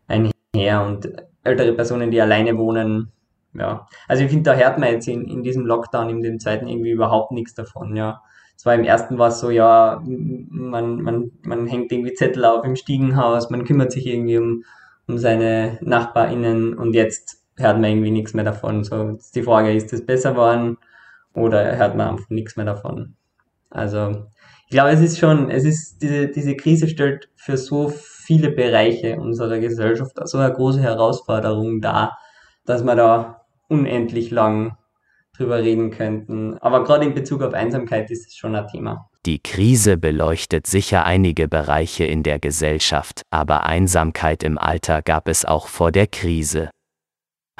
einher 0.08 0.86
und 0.86 1.12
ältere 1.44 1.74
Personen, 1.74 2.12
die 2.12 2.22
alleine 2.22 2.58
wohnen. 2.58 3.12
Ja, 3.54 3.88
also 4.08 4.24
ich 4.24 4.30
finde, 4.30 4.52
da 4.52 4.56
hört 4.56 4.78
man 4.78 4.94
jetzt 4.94 5.08
in, 5.08 5.26
in 5.28 5.44
diesem 5.44 5.66
Lockdown, 5.66 6.10
in 6.10 6.22
dem 6.22 6.40
zweiten 6.40 6.68
irgendwie 6.68 6.92
überhaupt 6.92 7.32
nichts 7.32 7.54
davon, 7.54 7.96
ja. 7.96 8.22
Zwar 8.56 8.76
im 8.76 8.84
ersten 8.84 9.18
war 9.18 9.30
es 9.30 9.40
so, 9.40 9.50
ja, 9.50 10.02
man, 10.06 11.02
man, 11.02 11.32
man 11.42 11.68
hängt 11.68 11.92
irgendwie 11.92 12.14
Zettel 12.14 12.46
auf 12.46 12.64
im 12.64 12.76
Stiegenhaus, 12.76 13.50
man 13.50 13.66
kümmert 13.66 13.92
sich 13.92 14.06
irgendwie 14.06 14.38
um, 14.38 14.64
um 15.08 15.18
seine 15.18 15.80
NachbarInnen 15.82 16.76
und 16.78 16.94
jetzt 16.94 17.41
hört 17.58 17.80
man 17.80 17.90
irgendwie 17.90 18.12
nichts 18.12 18.34
mehr 18.34 18.46
davon. 18.46 18.84
So, 18.84 19.18
die 19.36 19.44
Frage, 19.44 19.74
ist 19.74 19.94
es 19.94 20.06
besser 20.06 20.32
geworden 20.32 20.78
oder 21.34 21.76
hört 21.78 21.96
man 21.96 22.10
einfach 22.10 22.30
nichts 22.30 22.56
mehr 22.56 22.66
davon? 22.66 23.16
Also, 23.70 24.26
ich 24.66 24.72
glaube, 24.72 24.92
es 24.92 25.02
ist 25.02 25.20
schon, 25.20 25.50
es 25.50 25.66
ist, 25.66 26.02
diese, 26.02 26.28
diese 26.28 26.56
Krise 26.56 26.88
stellt 26.88 27.30
für 27.36 27.58
so 27.58 27.90
viele 27.90 28.52
Bereiche 28.52 29.18
unserer 29.18 29.60
Gesellschaft 29.60 30.18
so 30.24 30.38
eine 30.38 30.54
große 30.54 30.82
Herausforderung 30.82 31.82
dar, 31.82 32.18
dass 32.66 32.84
wir 32.84 32.96
da 32.96 33.46
unendlich 33.68 34.32
lang 34.32 34.78
drüber 35.36 35.60
reden 35.60 35.92
könnten. 35.92 36.58
Aber 36.60 36.84
gerade 36.84 37.06
in 37.06 37.14
Bezug 37.14 37.42
auf 37.42 37.54
Einsamkeit 37.54 38.10
ist 38.12 38.28
es 38.28 38.36
schon 38.36 38.56
ein 38.56 38.68
Thema. 38.68 39.10
Die 39.26 39.40
Krise 39.40 39.98
beleuchtet 39.98 40.68
sicher 40.68 41.06
einige 41.06 41.48
Bereiche 41.48 42.06
in 42.06 42.24
der 42.24 42.40
Gesellschaft, 42.40 43.22
aber 43.30 43.66
Einsamkeit 43.66 44.44
im 44.44 44.58
Alter 44.58 45.02
gab 45.02 45.28
es 45.28 45.46
auch 45.46 45.68
vor 45.68 45.92
der 45.92 46.08
Krise. 46.08 46.70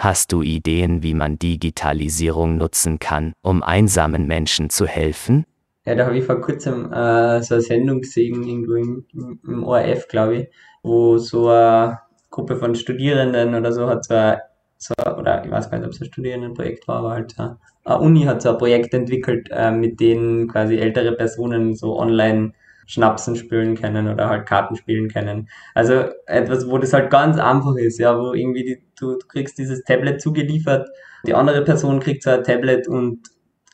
Hast 0.02 0.32
du 0.32 0.42
Ideen, 0.42 1.04
wie 1.04 1.14
man 1.14 1.38
Digitalisierung 1.38 2.58
nutzen 2.58 2.98
kann, 2.98 3.34
um 3.44 3.62
einsamen 3.62 4.26
Menschen 4.26 4.72
zu 4.72 4.88
helfen? 4.88 5.46
Ja, 5.86 5.94
da 5.94 6.08
habe 6.08 6.18
ich 6.18 6.26
vor 6.26 6.42
kurzem 6.42 6.92
äh, 6.92 7.44
so 7.44 7.54
eine 7.54 7.62
Sendung 7.62 8.02
gesehen, 8.02 8.44
irgendwo 8.44 8.74
im, 8.74 9.06
im 9.46 9.64
ORF, 9.64 10.08
glaube 10.08 10.38
ich, 10.38 10.48
wo 10.82 11.20
so 11.20 11.50
eine 11.50 12.00
Gruppe 12.32 12.56
von 12.56 12.74
Studierenden 12.74 13.54
oder 13.54 13.72
so 13.72 13.88
hat 13.88 14.04
so, 14.04 14.16
ein, 14.16 14.38
so 14.80 14.96
oder 15.20 15.46
ich 15.46 15.52
weiß 15.52 15.70
gar 15.70 15.78
nicht, 15.78 15.86
ob 15.86 15.94
es 15.94 16.02
ein 16.02 16.08
Studierendenprojekt 16.08 16.88
war, 16.88 16.98
aber 16.98 17.12
halt 17.12 17.36
eine 17.38 18.00
Uni 18.00 18.24
hat 18.24 18.42
so 18.42 18.50
ein 18.50 18.58
Projekt 18.58 18.96
entwickelt, 18.96 19.50
äh, 19.52 19.70
mit 19.70 20.00
denen 20.00 20.48
quasi 20.48 20.78
ältere 20.78 21.12
Personen 21.12 21.76
so 21.76 22.00
online 22.00 22.54
Schnapsen 22.88 23.36
spielen 23.36 23.76
können 23.76 24.08
oder 24.08 24.30
halt 24.30 24.46
Karten 24.46 24.76
spielen 24.76 25.10
können. 25.10 25.50
Also 25.74 26.06
etwas, 26.26 26.70
wo 26.70 26.78
das 26.78 26.94
halt 26.94 27.10
ganz 27.10 27.38
einfach 27.38 27.76
ist, 27.76 28.00
ja, 28.00 28.18
wo 28.18 28.34
irgendwie 28.34 28.64
die, 28.64 28.84
du, 29.00 29.18
du 29.18 29.28
kriegst 29.28 29.58
dieses 29.58 29.84
Tablet 29.84 30.22
zugeliefert, 30.22 30.90
die 31.26 31.34
andere 31.34 31.64
Person 31.64 32.00
kriegt 32.00 32.24
so 32.24 32.32
ein 32.32 32.44
Tablet 32.44 32.88
und 32.88 33.20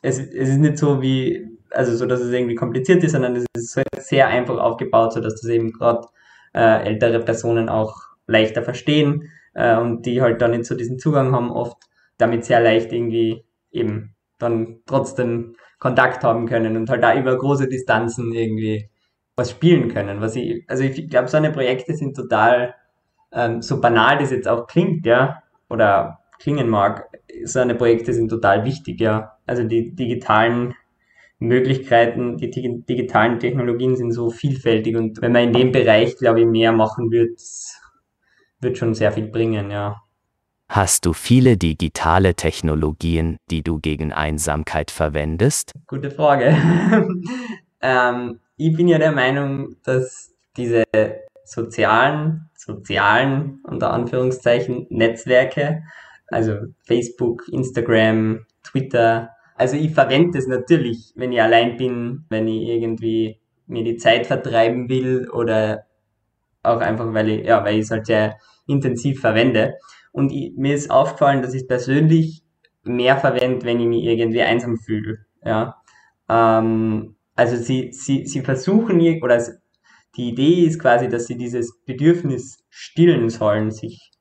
es, 0.02 0.20
es 0.20 0.50
ist 0.50 0.58
nicht 0.58 0.78
so 0.78 1.02
wie, 1.02 1.48
also 1.72 1.96
so, 1.96 2.06
dass 2.06 2.22
es 2.22 2.32
irgendwie 2.32 2.56
kompliziert 2.56 3.04
ist, 3.04 3.14
sondern 3.14 3.36
es 3.36 3.46
ist 3.54 3.80
sehr 3.98 4.28
einfach 4.28 4.58
aufgebaut, 4.58 5.14
so 5.14 5.20
dass 5.20 5.42
das 5.42 5.50
eben 5.50 5.72
gerade 5.72 6.08
äh, 6.54 6.86
ältere 6.86 7.20
Personen 7.20 7.70
auch 7.70 7.96
leichter 8.28 8.64
verstehen 8.64 9.30
äh, 9.54 9.78
und 9.78 10.06
die 10.06 10.22
halt 10.22 10.42
dann 10.42 10.52
nicht 10.52 10.66
so 10.66 10.76
diesen 10.76 11.00
Zugang 11.00 11.34
haben, 11.34 11.52
oft 11.52 11.78
damit 12.18 12.46
sehr 12.46 12.60
leicht 12.60 12.92
irgendwie 12.92 13.44
eben 13.72 14.16
dann 14.38 14.82
trotzdem 14.86 15.56
Kontakt 15.80 16.24
haben 16.24 16.48
können 16.48 16.76
und 16.76 16.90
halt 16.90 17.04
da 17.04 17.18
über 17.18 17.38
große 17.38 17.68
Distanzen 17.68 18.34
irgendwie 18.34 18.90
was 19.38 19.52
spielen 19.52 19.94
können. 19.94 20.20
Was 20.20 20.36
ich, 20.36 20.66
also 20.68 20.84
ich 20.84 21.10
glaube, 21.10 21.30
so 21.30 21.38
eine 21.38 21.52
Projekte 21.52 21.96
sind 21.96 22.16
total, 22.16 22.76
ähm, 23.32 23.62
so 23.62 23.80
banal 23.80 24.18
das 24.18 24.32
jetzt 24.32 24.48
auch 24.48 24.68
klingt, 24.68 25.06
ja, 25.06 25.44
oder 25.70 26.20
klingen 26.40 26.68
mag, 26.68 27.08
so 27.46 27.60
eine 27.60 27.76
Projekte 27.76 28.14
sind 28.14 28.30
total 28.30 28.66
wichtig, 28.66 29.00
ja. 29.00 29.38
Also 29.46 29.64
die 29.64 29.96
digitalen 29.96 30.74
Möglichkeiten, 31.40 32.38
die 32.38 32.50
digitalen 32.50 33.40
Technologien 33.40 33.96
sind 33.96 34.12
so 34.12 34.32
vielfältig 34.32 34.96
und 34.96 35.22
wenn 35.22 35.32
man 35.32 35.44
in 35.44 35.54
dem 35.54 35.72
Bereich, 35.72 36.18
glaube 36.18 36.42
ich, 36.42 36.48
mehr 36.48 36.72
machen 36.72 37.12
wird, 37.12 37.40
wird 38.60 38.78
schon 38.78 38.96
sehr 38.96 39.12
viel 39.12 39.28
bringen, 39.28 39.70
ja. 39.70 40.02
Hast 40.68 41.06
du 41.06 41.14
viele 41.14 41.58
digitale 41.58 42.34
Technologien, 42.34 43.38
die 43.52 43.62
du 43.62 43.80
gegen 43.80 44.12
Einsamkeit 44.12 44.92
verwendest? 44.92 45.74
Gute 45.86 46.12
Frage. 46.12 46.58
ähm, 47.82 48.40
ich 48.58 48.76
bin 48.76 48.88
ja 48.88 48.98
der 48.98 49.12
Meinung, 49.12 49.78
dass 49.84 50.36
diese 50.58 50.84
sozialen, 51.46 52.50
sozialen, 52.56 53.62
unter 53.64 53.92
Anführungszeichen, 53.92 54.88
Netzwerke, 54.90 55.84
also 56.28 56.58
Facebook, 56.84 57.48
Instagram, 57.50 58.46
Twitter, 58.64 59.30
also 59.56 59.76
ich 59.76 59.94
verwende 59.94 60.38
es 60.38 60.48
natürlich, 60.48 61.14
wenn 61.16 61.32
ich 61.32 61.42
allein 61.42 61.78
bin, 61.78 62.26
wenn 62.30 62.48
ich 62.48 62.68
irgendwie 62.68 63.40
mir 63.66 63.84
die 63.84 63.98
Zeit 63.98 64.28
vertreiben 64.28 64.88
will 64.88 65.30
oder 65.30 65.86
auch 66.64 66.80
einfach, 66.80 67.14
weil 67.14 67.30
ich, 67.30 67.46
ja, 67.46 67.64
weil 67.64 67.76
ich 67.76 67.82
es 67.82 67.92
halt 67.92 68.06
sehr 68.06 68.38
intensiv 68.68 69.20
verwende. 69.20 69.76
Und 70.12 70.32
ich, 70.32 70.54
mir 70.56 70.76
ist 70.76 70.92
aufgefallen, 70.92 71.42
dass 71.42 71.54
ich 71.54 71.62
es 71.62 71.68
persönlich 71.68 72.44
mehr 72.84 73.18
verwende, 73.18 73.66
wenn 73.66 73.80
ich 73.80 73.88
mich 73.88 74.04
irgendwie 74.04 74.42
einsam 74.42 74.78
fühle. 74.78 75.26
Ja. 75.44 75.82
Ähm, 76.30 77.17
also 77.38 77.56
sie, 77.56 77.92
sie, 77.94 78.26
sie 78.26 78.42
versuchen, 78.42 79.00
oder 79.22 79.42
die 80.16 80.30
Idee 80.30 80.66
ist 80.66 80.80
quasi, 80.80 81.08
dass 81.08 81.28
sie 81.28 81.38
dieses 81.38 81.80
Bedürfnis 81.86 82.58
stillen 82.70 83.30
sollen, 83.30 83.72
sich, 83.72 84.12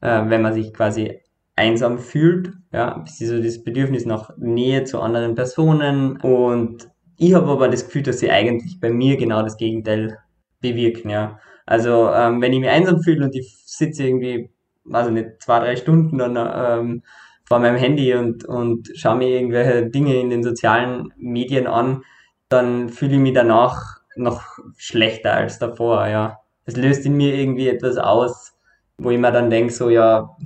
äh, 0.00 0.22
wenn 0.28 0.42
man 0.42 0.54
sich 0.54 0.72
quasi 0.72 1.20
einsam 1.54 1.98
fühlt, 1.98 2.50
ja, 2.72 3.04
sie 3.06 3.26
so 3.26 3.40
das 3.40 3.62
Bedürfnis 3.62 4.06
nach 4.06 4.30
Nähe 4.38 4.84
zu 4.84 5.00
anderen 5.00 5.34
Personen 5.34 6.16
und 6.22 6.88
ich 7.18 7.34
habe 7.34 7.50
aber 7.50 7.68
das 7.68 7.84
Gefühl, 7.84 8.02
dass 8.02 8.20
sie 8.20 8.30
eigentlich 8.30 8.80
bei 8.80 8.90
mir 8.90 9.16
genau 9.18 9.42
das 9.42 9.58
Gegenteil 9.58 10.18
bewirken, 10.60 11.10
ja. 11.10 11.38
Also 11.66 12.10
ähm, 12.10 12.40
wenn 12.40 12.52
ich 12.54 12.60
mich 12.60 12.70
einsam 12.70 13.02
fühle 13.02 13.26
und 13.26 13.34
ich 13.36 13.62
sitze 13.66 14.04
irgendwie, 14.04 14.50
also 14.90 15.10
nicht 15.10 15.42
zwei, 15.42 15.60
drei 15.60 15.76
Stunden 15.76 16.18
dann 16.18 16.36
ähm, 16.36 17.02
vor 17.44 17.58
meinem 17.58 17.76
Handy 17.76 18.14
und, 18.14 18.44
und 18.46 18.90
schaue 18.94 19.18
mir 19.18 19.28
irgendwelche 19.28 19.88
Dinge 19.90 20.18
in 20.18 20.30
den 20.30 20.42
sozialen 20.42 21.12
Medien 21.16 21.66
an, 21.66 22.02
dann 22.52 22.88
fühle 22.88 23.14
ich 23.14 23.20
mich 23.20 23.34
danach 23.34 24.00
noch 24.16 24.42
schlechter 24.76 25.34
als 25.34 25.58
davor, 25.58 26.06
ja. 26.06 26.38
Es 26.64 26.76
löst 26.76 27.04
in 27.06 27.16
mir 27.16 27.34
irgendwie 27.34 27.68
etwas 27.68 27.96
aus, 27.96 28.52
wo 28.98 29.10
ich 29.10 29.18
mir 29.18 29.32
dann 29.32 29.50
denke, 29.50 29.72
so, 29.72 29.90
ja, 29.90 30.36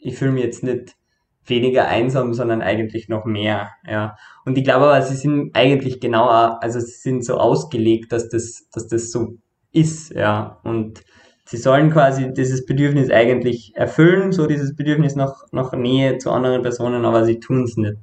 ich 0.00 0.16
fühle 0.16 0.32
mich 0.32 0.44
jetzt 0.44 0.64
nicht 0.64 0.96
weniger 1.44 1.86
einsam, 1.88 2.34
sondern 2.34 2.62
eigentlich 2.62 3.08
noch 3.08 3.24
mehr, 3.24 3.70
ja. 3.88 4.16
Und 4.44 4.58
ich 4.58 4.64
glaube 4.64 4.86
aber, 4.86 5.02
sie 5.02 5.16
sind 5.16 5.54
eigentlich 5.54 6.00
genau, 6.00 6.28
also 6.28 6.80
sie 6.80 6.86
sind 6.86 7.24
so 7.24 7.36
ausgelegt, 7.36 8.12
dass 8.12 8.28
das, 8.28 8.68
dass 8.72 8.88
das 8.88 9.10
so 9.10 9.36
ist, 9.72 10.10
ja. 10.12 10.60
Und 10.64 11.02
sie 11.44 11.56
sollen 11.56 11.90
quasi 11.90 12.32
dieses 12.32 12.66
Bedürfnis 12.66 13.10
eigentlich 13.10 13.72
erfüllen, 13.76 14.32
so 14.32 14.46
dieses 14.46 14.74
Bedürfnis 14.74 15.14
nach, 15.14 15.34
nach 15.52 15.72
Nähe 15.72 16.18
zu 16.18 16.30
anderen 16.30 16.62
Personen, 16.62 17.04
aber 17.04 17.24
sie 17.24 17.38
tun 17.38 17.64
es 17.64 17.76
nicht. 17.76 17.98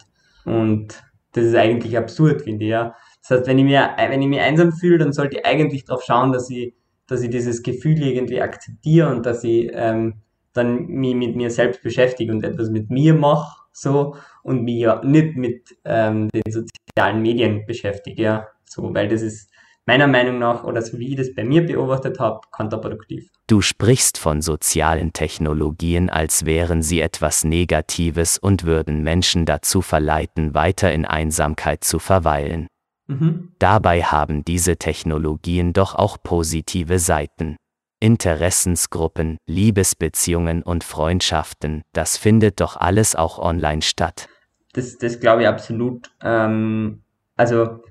Und 0.45 1.03
das 1.33 1.45
ist 1.45 1.55
eigentlich 1.55 1.97
absurd, 1.97 2.43
finde 2.43 2.65
ich, 2.65 2.71
ja. 2.71 2.95
Das 3.23 3.39
heißt, 3.39 3.47
wenn 3.47 3.57
ich, 3.57 3.63
mir, 3.63 3.91
wenn 3.97 4.21
ich 4.21 4.27
mich 4.27 4.41
einsam 4.41 4.73
fühle, 4.73 4.97
dann 4.97 5.13
sollte 5.13 5.37
ich 5.37 5.45
eigentlich 5.45 5.85
darauf 5.85 6.03
schauen, 6.03 6.33
dass 6.33 6.49
ich, 6.49 6.73
dass 7.07 7.21
ich 7.21 7.29
dieses 7.29 7.63
Gefühl 7.63 8.01
irgendwie 8.01 8.41
akzeptiere 8.41 9.09
und 9.09 9.25
dass 9.25 9.43
ich 9.43 9.71
ähm, 9.73 10.15
dann 10.51 10.87
mich 10.87 11.15
mit 11.15 11.35
mir 11.35 11.49
selbst 11.49 11.81
beschäftige 11.81 12.31
und 12.31 12.43
etwas 12.43 12.69
mit 12.69 12.89
mir 12.89 13.13
mache, 13.13 13.61
so, 13.71 14.15
und 14.43 14.63
mich 14.63 14.81
ja 14.81 15.01
nicht 15.03 15.35
mit 15.35 15.75
ähm, 15.85 16.29
den 16.29 16.43
sozialen 16.51 17.21
Medien 17.21 17.65
beschäftige, 17.65 18.21
ja, 18.21 18.47
so, 18.65 18.93
weil 18.93 19.07
das 19.07 19.21
ist 19.21 19.49
meiner 19.85 20.07
Meinung 20.07 20.39
nach, 20.39 20.63
oder 20.63 20.81
so 20.81 20.99
wie 20.99 21.11
ich 21.11 21.15
das 21.15 21.33
bei 21.33 21.43
mir 21.43 21.65
beobachtet 21.65 22.19
habe, 22.19 22.41
kontraproduktiv. 22.51 23.29
Du 23.47 23.61
sprichst 23.61 24.17
von 24.17 24.41
sozialen 24.41 25.11
Technologien, 25.11 26.09
als 26.09 26.45
wären 26.45 26.81
sie 26.81 27.01
etwas 27.01 27.43
Negatives 27.43 28.37
und 28.37 28.63
würden 28.63 29.01
Menschen 29.01 29.45
dazu 29.45 29.81
verleiten, 29.81 30.53
weiter 30.53 30.91
in 30.93 31.05
Einsamkeit 31.05 31.83
zu 31.83 31.99
verweilen. 31.99 32.67
Mhm. 33.07 33.53
Dabei 33.59 34.03
haben 34.03 34.45
diese 34.45 34.77
Technologien 34.77 35.73
doch 35.73 35.95
auch 35.95 36.17
positive 36.21 36.99
Seiten. 36.99 37.57
Interessensgruppen, 37.99 39.37
Liebesbeziehungen 39.47 40.61
und 40.61 40.83
Freundschaften, 40.83 41.83
das 41.93 42.17
findet 42.17 42.59
doch 42.59 42.75
alles 42.75 43.15
auch 43.15 43.39
online 43.39 43.81
statt. 43.81 44.27
Das, 44.73 44.97
das 44.97 45.19
glaube 45.21 45.43
ich 45.43 45.47
absolut. 45.47 46.11
Ähm, 46.21 47.01
also, 47.37 47.81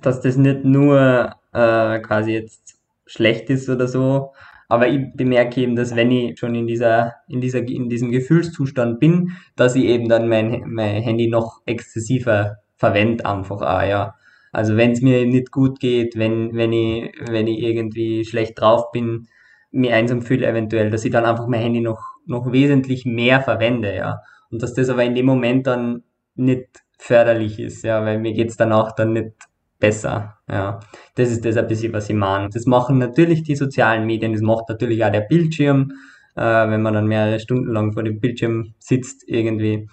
dass 0.00 0.22
das 0.22 0.36
nicht 0.36 0.64
nur 0.64 1.34
äh, 1.52 1.98
quasi 2.00 2.32
jetzt 2.32 2.78
schlecht 3.04 3.50
ist 3.50 3.68
oder 3.68 3.86
so, 3.86 4.32
aber 4.68 4.88
ich 4.88 5.00
bemerke 5.14 5.60
eben, 5.60 5.74
dass 5.74 5.96
wenn 5.96 6.10
ich 6.12 6.38
schon 6.38 6.54
in 6.54 6.66
dieser, 6.66 7.16
in 7.28 7.40
dieser, 7.40 7.58
in 7.58 7.88
diesem 7.90 8.12
Gefühlszustand 8.12 9.00
bin, 9.00 9.32
dass 9.56 9.74
ich 9.74 9.84
eben 9.84 10.08
dann 10.08 10.28
mein, 10.28 10.62
mein 10.68 11.02
Handy 11.02 11.28
noch 11.28 11.60
exzessiver 11.66 12.58
verwende 12.80 13.26
einfach 13.26 13.60
auch, 13.60 13.82
ja. 13.82 14.14
Also 14.52 14.76
wenn 14.76 14.92
es 14.92 15.02
mir 15.02 15.26
nicht 15.26 15.52
gut 15.52 15.78
geht, 15.78 16.16
wenn, 16.16 16.54
wenn 16.56 16.72
ich, 16.72 17.12
wenn 17.28 17.46
ich 17.46 17.60
irgendwie 17.60 18.24
schlecht 18.24 18.60
drauf 18.60 18.90
bin, 18.90 19.28
mir 19.70 19.94
einsam 19.94 20.22
fühle 20.22 20.46
eventuell, 20.46 20.90
dass 20.90 21.04
ich 21.04 21.12
dann 21.12 21.26
einfach 21.26 21.46
mein 21.46 21.60
Handy 21.60 21.80
noch, 21.80 22.02
noch 22.26 22.50
wesentlich 22.50 23.04
mehr 23.04 23.42
verwende, 23.42 23.94
ja. 23.94 24.20
Und 24.50 24.62
dass 24.62 24.74
das 24.74 24.88
aber 24.88 25.04
in 25.04 25.14
dem 25.14 25.26
Moment 25.26 25.66
dann 25.66 26.02
nicht 26.34 26.66
förderlich 26.98 27.60
ist, 27.60 27.84
ja, 27.84 28.04
weil 28.04 28.18
mir 28.18 28.32
geht's 28.32 28.56
danach 28.56 28.92
dann 28.92 29.12
nicht 29.12 29.32
besser, 29.78 30.38
ja. 30.48 30.80
Das 31.14 31.30
ist 31.30 31.44
das 31.44 31.56
ein 31.58 31.68
bisschen, 31.68 31.92
was 31.92 32.08
ich 32.08 32.16
meine. 32.16 32.48
Das 32.48 32.64
machen 32.66 32.98
natürlich 32.98 33.42
die 33.42 33.56
sozialen 33.56 34.06
Medien, 34.06 34.32
das 34.32 34.42
macht 34.42 34.68
natürlich 34.70 35.04
auch 35.04 35.12
der 35.12 35.20
Bildschirm, 35.20 35.92
äh, 36.34 36.42
wenn 36.42 36.82
man 36.82 36.94
dann 36.94 37.06
mehrere 37.06 37.40
Stunden 37.40 37.70
lang 37.72 37.92
vor 37.92 38.02
dem 38.02 38.20
Bildschirm 38.20 38.74
sitzt 38.78 39.28
irgendwie. 39.28 39.88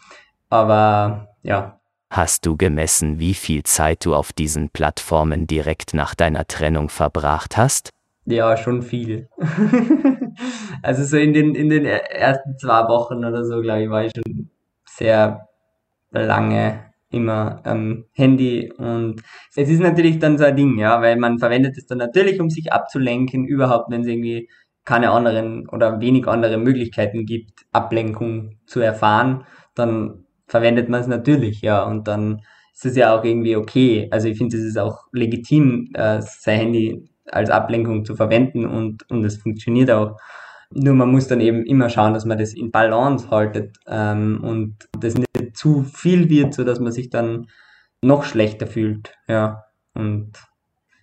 Aber 0.49 1.35
ja, 1.43 1.76
Hast 2.09 2.45
du 2.45 2.55
gemessen, 2.55 3.19
wie 3.19 3.33
viel 3.33 3.63
Zeit 3.63 4.05
du 4.05 4.15
auf 4.15 4.31
diesen 4.31 4.69
Plattformen 4.69 5.45
direkt 5.45 5.93
nach 5.93 6.15
deiner 6.15 6.47
Trennung 6.47 6.89
verbracht 6.89 7.57
hast? 7.57 7.91
Ja, 8.25 8.55
schon 8.57 8.81
viel. 8.81 9.29
also 10.81 11.03
so 11.03 11.17
in 11.17 11.33
den, 11.33 11.55
in 11.55 11.69
den 11.69 11.85
ersten 11.85 12.57
zwei 12.57 12.87
Wochen 12.87 13.25
oder 13.25 13.45
so, 13.45 13.61
glaube 13.61 13.83
ich, 13.83 13.89
war 13.89 14.05
ich 14.05 14.11
schon 14.15 14.49
sehr 14.85 15.47
lange 16.11 16.87
immer 17.09 17.61
am 17.63 18.05
Handy 18.13 18.71
und 18.77 19.21
es 19.55 19.69
ist 19.69 19.79
natürlich 19.79 20.19
dann 20.19 20.37
so 20.37 20.43
ein 20.43 20.55
Ding, 20.55 20.77
ja, 20.77 21.01
weil 21.01 21.15
man 21.15 21.39
verwendet 21.39 21.77
es 21.77 21.85
dann 21.85 21.99
natürlich, 21.99 22.41
um 22.41 22.49
sich 22.49 22.73
abzulenken, 22.73 23.45
überhaupt, 23.45 23.89
wenn 23.91 24.01
es 24.01 24.07
irgendwie 24.07 24.49
keine 24.83 25.11
anderen 25.11 25.67
oder 25.69 25.99
wenig 26.01 26.27
andere 26.27 26.57
Möglichkeiten 26.57 27.25
gibt, 27.25 27.65
Ablenkung 27.71 28.57
zu 28.65 28.79
erfahren, 28.81 29.45
dann 29.73 30.25
verwendet 30.47 30.89
man 30.89 31.01
es 31.01 31.07
natürlich, 31.07 31.61
ja. 31.61 31.83
Und 31.83 32.07
dann 32.07 32.41
ist 32.73 32.85
es 32.85 32.95
ja 32.95 33.17
auch 33.17 33.23
irgendwie 33.23 33.55
okay. 33.55 34.07
Also 34.11 34.27
ich 34.27 34.37
finde, 34.37 34.57
es 34.57 34.63
ist 34.63 34.77
auch 34.77 35.05
legitim, 35.11 35.89
äh, 35.93 36.21
sein 36.21 36.59
Handy 36.59 37.09
als 37.25 37.49
Ablenkung 37.49 38.05
zu 38.05 38.15
verwenden 38.15 38.65
und, 38.65 39.09
und 39.09 39.23
es 39.25 39.37
funktioniert 39.37 39.91
auch. 39.91 40.17
Nur 40.69 40.93
man 40.95 41.11
muss 41.11 41.27
dann 41.27 41.41
eben 41.41 41.65
immer 41.65 41.89
schauen, 41.89 42.13
dass 42.13 42.25
man 42.25 42.37
das 42.37 42.53
in 42.53 42.71
Balance 42.71 43.29
haltet 43.29 43.77
ähm, 43.87 44.43
und 44.43 44.75
das 44.99 45.15
nicht 45.15 45.55
zu 45.55 45.83
viel 45.83 46.29
wird, 46.29 46.53
so 46.53 46.63
dass 46.63 46.79
man 46.79 46.91
sich 46.91 47.09
dann 47.09 47.47
noch 48.01 48.23
schlechter 48.23 48.67
fühlt. 48.67 49.13
Ja. 49.27 49.63
Und 49.93 50.33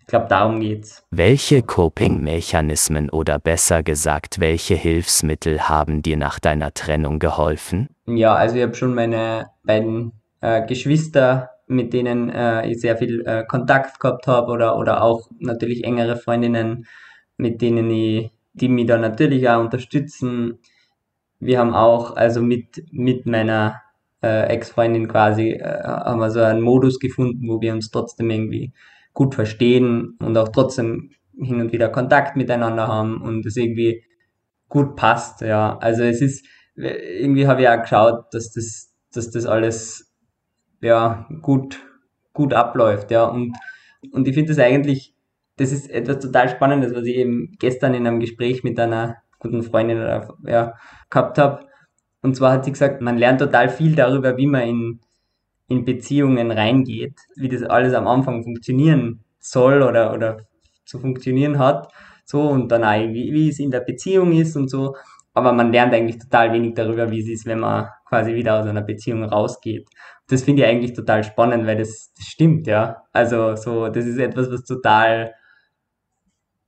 ich 0.05 0.09
glaube, 0.09 0.27
darum 0.29 0.61
geht's. 0.61 1.03
Welche 1.11 1.63
Coping-Mechanismen 1.63 3.09
oder 3.09 3.39
besser 3.39 3.83
gesagt, 3.83 4.39
welche 4.39 4.75
Hilfsmittel 4.75 5.69
haben 5.69 6.03
dir 6.03 6.19
nach 6.19 6.39
deiner 6.39 6.75
Trennung 6.75 7.19
geholfen? 7.19 7.89
Ja, 8.07 8.35
also 8.35 8.57
ich 8.57 8.63
habe 8.63 8.75
schon 8.75 8.95
meine 8.95 9.47
beiden 9.65 10.13
äh, 10.43 10.67
Geschwister 10.67 11.55
mit 11.67 11.93
denen 11.93 12.31
äh, 12.31 12.67
ich 12.69 12.81
sehr 12.81 12.97
viel 12.97 13.23
äh, 13.27 13.45
Kontakt 13.45 14.01
gehabt 14.01 14.27
habe 14.27 14.53
oder, 14.53 14.77
oder 14.79 15.03
auch 15.03 15.29
natürlich 15.39 15.85
engere 15.85 16.17
Freundinnen, 16.17 16.87
mit 17.37 17.63
denen 17.63 17.91
ich, 17.91 18.31
die 18.53 18.69
mich 18.69 18.87
da 18.87 18.99
natürlich 18.99 19.49
auch 19.49 19.61
unterstützen. 19.61 20.59
Wir 21.41 21.59
haben 21.59 21.75
auch, 21.75 22.17
also 22.17 22.43
mit, 22.43 22.85
mit 22.93 23.27
meiner 23.27 23.81
äh, 24.23 24.49
Ex-Freundin 24.49 25.09
quasi, 25.09 25.53
äh, 25.53 25.83
haben 25.83 26.21
wir 26.21 26.31
so 26.31 26.41
einen 26.41 26.61
Modus 26.61 26.99
gefunden, 26.99 27.49
wo 27.49 27.61
wir 27.61 27.73
uns 27.73 27.91
trotzdem 27.91 28.31
irgendwie 28.31 28.73
gut 29.15 29.35
verstehen 29.35 30.17
und 30.21 30.37
auch 30.37 30.49
trotzdem 30.49 31.11
hin 31.41 31.61
und 31.61 31.73
wieder 31.73 31.89
Kontakt 31.89 32.37
miteinander 32.37 32.89
haben 32.89 33.23
und 33.23 33.47
es 33.47 33.57
irgendwie 33.57 34.05
gut 34.69 34.97
passt, 34.97 35.41
ja. 35.41 35.79
Also 35.79 36.03
es 36.03 36.21
ist, 36.21 36.47
irgendwie 36.75 37.47
habe 37.47 37.63
ich 37.63 37.69
auch 37.69 37.81
geschaut, 37.81 38.27
dass 38.33 38.53
das, 38.53 38.93
dass 39.13 39.31
das 39.31 39.47
alles, 39.47 40.13
ja, 40.81 41.27
gut, 41.43 41.81
gut 42.33 42.53
abläuft, 42.53 43.11
ja. 43.11 43.25
Und, 43.25 43.57
und 44.13 44.29
ich 44.29 44.35
finde 44.35 44.53
das 44.53 44.59
eigentlich, 44.59 45.15
das 45.57 45.71
ist 45.73 45.89
etwas 45.91 46.19
total 46.19 46.49
Spannendes, 46.49 46.95
was 46.95 47.05
ich 47.05 47.17
eben 47.17 47.57
gestern 47.59 47.95
in 47.95 48.07
einem 48.07 48.21
Gespräch 48.21 48.65
mit 48.65 48.79
einer 48.79 49.17
guten 49.39 49.63
Freundin 49.63 49.99
ja, 50.47 50.75
gehabt 51.11 51.39
habe. 51.39 51.67
Und 52.23 52.35
zwar 52.35 52.53
hat 52.53 52.65
sie 52.65 52.73
gesagt, 52.73 53.01
man 53.01 53.19
lernt 53.19 53.41
total 53.41 53.69
viel 53.69 53.95
darüber, 53.95 54.37
wie 54.37 54.47
man 54.47 54.63
in, 54.63 55.01
in 55.69 55.85
Beziehungen 55.85 56.51
reingeht, 56.51 57.15
wie 57.37 57.49
das 57.49 57.63
alles 57.63 57.95
am 57.95 58.07
Anfang 58.07 58.43
funktionieren 58.43 59.25
soll 59.39 59.83
oder, 59.83 60.13
oder 60.13 60.39
zu 60.85 60.99
funktionieren 60.99 61.59
hat. 61.59 61.93
So, 62.25 62.43
und 62.49 62.71
dann 62.71 62.85
auch, 62.85 63.13
wie, 63.13 63.33
wie 63.33 63.49
es 63.49 63.59
in 63.59 63.71
der 63.71 63.81
Beziehung 63.81 64.33
ist 64.33 64.57
und 64.57 64.69
so. 64.69 64.95
Aber 65.35 65.53
man 65.53 65.73
lernt 65.73 65.93
eigentlich 65.93 66.19
total 66.19 66.53
wenig 66.53 66.75
darüber, 66.75 67.11
wie 67.11 67.21
es 67.21 67.29
ist, 67.29 67.47
wenn 67.47 67.61
man 67.61 67.89
quasi 68.09 68.35
wieder 68.35 68.61
aus 68.61 68.67
einer 68.67 68.83
Beziehung 68.83 69.25
rausgeht. 69.25 69.89
Das 70.29 70.43
finde 70.43 70.63
ich 70.63 70.69
eigentlich 70.69 70.95
total 70.95 71.25
spannend, 71.25 71.67
weil 71.67 71.77
das, 71.77 72.13
das 72.17 72.27
stimmt, 72.27 72.67
ja. 72.67 73.03
Also, 73.13 73.57
so, 73.57 73.89
das 73.89 74.07
ist 74.07 74.19
etwas, 74.19 74.51
was 74.51 74.65
total, 74.65 75.35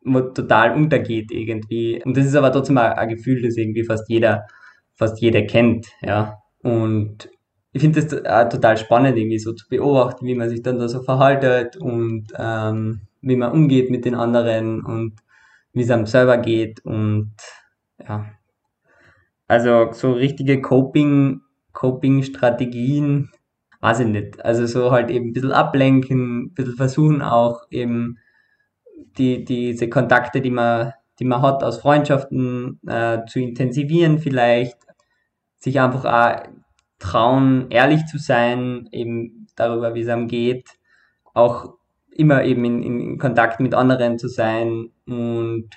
total 0.05 0.75
untergeht 0.75 1.31
irgendwie. 1.31 2.03
Und 2.05 2.17
das 2.17 2.26
ist 2.26 2.35
aber 2.35 2.53
trotzdem 2.53 2.79
ein, 2.79 3.09
Gefühl, 3.09 3.43
das 3.43 3.57
irgendwie 3.57 3.85
fast 3.85 4.09
jeder, 4.09 4.47
fast 4.95 5.21
jeder 5.21 5.43
kennt, 5.43 5.87
ja. 6.03 6.38
Und 6.62 7.31
ich 7.76 7.83
finde 7.83 8.02
das 8.02 8.25
auch 8.25 8.49
total 8.49 8.78
spannend, 8.78 9.18
irgendwie 9.18 9.38
so 9.38 9.52
zu 9.52 9.68
beobachten, 9.68 10.25
wie 10.25 10.35
man 10.35 10.49
sich 10.49 10.62
dann 10.62 10.78
da 10.78 10.88
so 10.88 11.02
verhaltet 11.02 11.76
und 11.76 12.28
ähm, 12.38 13.02
wie 13.21 13.37
man 13.37 13.52
umgeht 13.52 13.90
mit 13.90 14.06
den 14.06 14.14
anderen 14.14 14.83
und 14.83 15.16
wie 15.75 15.83
es 15.83 15.90
einem 15.90 16.06
selber 16.06 16.38
geht 16.38 16.83
und 16.87 17.35
ja. 17.99 18.30
Also 19.47 19.92
so 19.92 20.12
richtige 20.12 20.62
Coping, 20.62 21.42
Coping-Strategien, 21.75 23.30
weiß 23.80 24.00
ich 24.00 24.06
nicht. 24.06 24.42
Also 24.42 24.64
so 24.64 24.90
halt 24.90 25.11
eben 25.11 25.28
ein 25.28 25.33
bisschen 25.35 25.52
ablenken, 25.52 26.45
ein 26.45 26.54
bisschen 26.54 26.76
versuchen 26.76 27.21
auch 27.21 27.61
eben 27.71 28.16
die, 29.18 29.45
diese 29.45 29.90
Kontakte, 29.90 30.40
die 30.40 30.50
man, 30.50 30.95
die 31.18 31.26
man 31.26 31.42
hat 31.42 31.62
aus 31.62 31.78
Freundschaften 31.80 32.80
äh, 32.87 33.18
zu 33.26 33.38
intensivieren 33.38 34.18
vielleicht, 34.18 34.78
sich 35.59 35.78
einfach 35.78 36.04
auch 36.06 36.49
trauen, 36.99 37.71
ehrlich 37.71 38.07
zu 38.07 38.19
sein, 38.19 38.88
eben 38.93 39.47
darüber, 39.57 39.95
wie 39.95 40.03
es 40.03 40.09
einem 40.09 40.29
geht, 40.29 40.69
auch 41.35 41.75
immer 42.11 42.45
eben 42.45 42.65
in, 42.65 42.83
in 42.83 43.19
Kontakt 43.19 43.61
mit 43.61 43.75
anderen 43.75 44.19
zu 44.19 44.29
sein 44.29 44.91
und 45.07 45.69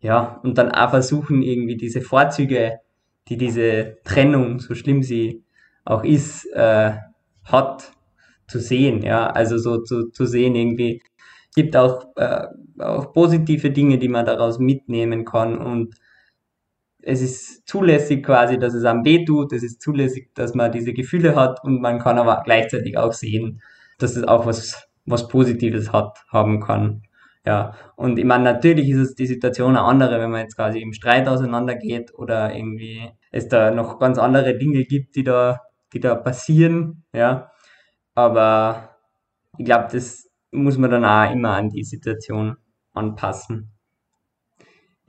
ja, 0.00 0.40
und 0.42 0.58
dann 0.58 0.72
auch 0.72 0.90
versuchen, 0.90 1.42
irgendwie 1.42 1.76
diese 1.76 2.00
Vorzüge, 2.00 2.80
die 3.28 3.36
diese 3.36 3.98
Trennung, 4.04 4.58
so 4.58 4.74
schlimm 4.74 5.02
sie 5.02 5.44
auch 5.84 6.04
ist, 6.04 6.44
äh, 6.52 6.92
hat, 7.44 7.92
zu 8.48 8.58
sehen. 8.58 9.02
Ja, 9.02 9.28
also 9.28 9.58
so 9.58 9.78
zu, 9.78 10.10
zu 10.10 10.26
sehen, 10.26 10.54
irgendwie 10.54 11.02
gibt 11.54 11.76
auch, 11.76 12.06
äh, 12.16 12.46
auch 12.78 13.12
positive 13.12 13.70
Dinge, 13.70 13.98
die 13.98 14.08
man 14.08 14.26
daraus 14.26 14.58
mitnehmen 14.58 15.24
kann 15.24 15.58
und 15.58 15.94
es 17.02 17.20
ist 17.22 17.68
zulässig 17.68 18.24
quasi, 18.24 18.58
dass 18.58 18.74
es 18.74 18.84
am 18.84 19.04
weh 19.04 19.24
tut, 19.24 19.52
es 19.52 19.62
ist 19.62 19.82
zulässig, 19.82 20.30
dass 20.34 20.54
man 20.54 20.72
diese 20.72 20.92
Gefühle 20.92 21.36
hat 21.36 21.62
und 21.64 21.80
man 21.80 21.98
kann 21.98 22.18
aber 22.18 22.42
gleichzeitig 22.44 22.96
auch 22.98 23.12
sehen, 23.12 23.62
dass 23.98 24.16
es 24.16 24.24
auch 24.24 24.46
was 24.46 24.88
was 25.06 25.28
Positives 25.28 25.92
hat, 25.92 26.24
haben 26.28 26.60
kann. 26.60 27.02
Ja, 27.44 27.74
und 27.96 28.18
ich 28.18 28.24
meine, 28.24 28.44
natürlich 28.44 28.88
ist 28.90 28.98
es 28.98 29.14
die 29.16 29.26
Situation 29.26 29.70
eine 29.76 29.84
andere, 29.84 30.20
wenn 30.20 30.30
man 30.30 30.42
jetzt 30.42 30.56
quasi 30.56 30.80
im 30.80 30.92
Streit 30.92 31.26
auseinandergeht 31.26 32.14
oder 32.14 32.54
irgendwie 32.54 33.10
es 33.32 33.48
da 33.48 33.72
noch 33.72 33.98
ganz 33.98 34.18
andere 34.18 34.56
Dinge 34.58 34.84
gibt, 34.84 35.16
die 35.16 35.24
da, 35.24 35.60
die 35.92 36.00
da 36.00 36.14
passieren, 36.14 37.04
ja. 37.12 37.50
Aber 38.14 38.96
ich 39.58 39.64
glaube, 39.64 39.88
das 39.92 40.30
muss 40.52 40.78
man 40.78 40.90
dann 40.90 41.04
auch 41.04 41.32
immer 41.32 41.50
an 41.56 41.70
die 41.70 41.84
Situation 41.84 42.56
anpassen. 42.94 43.71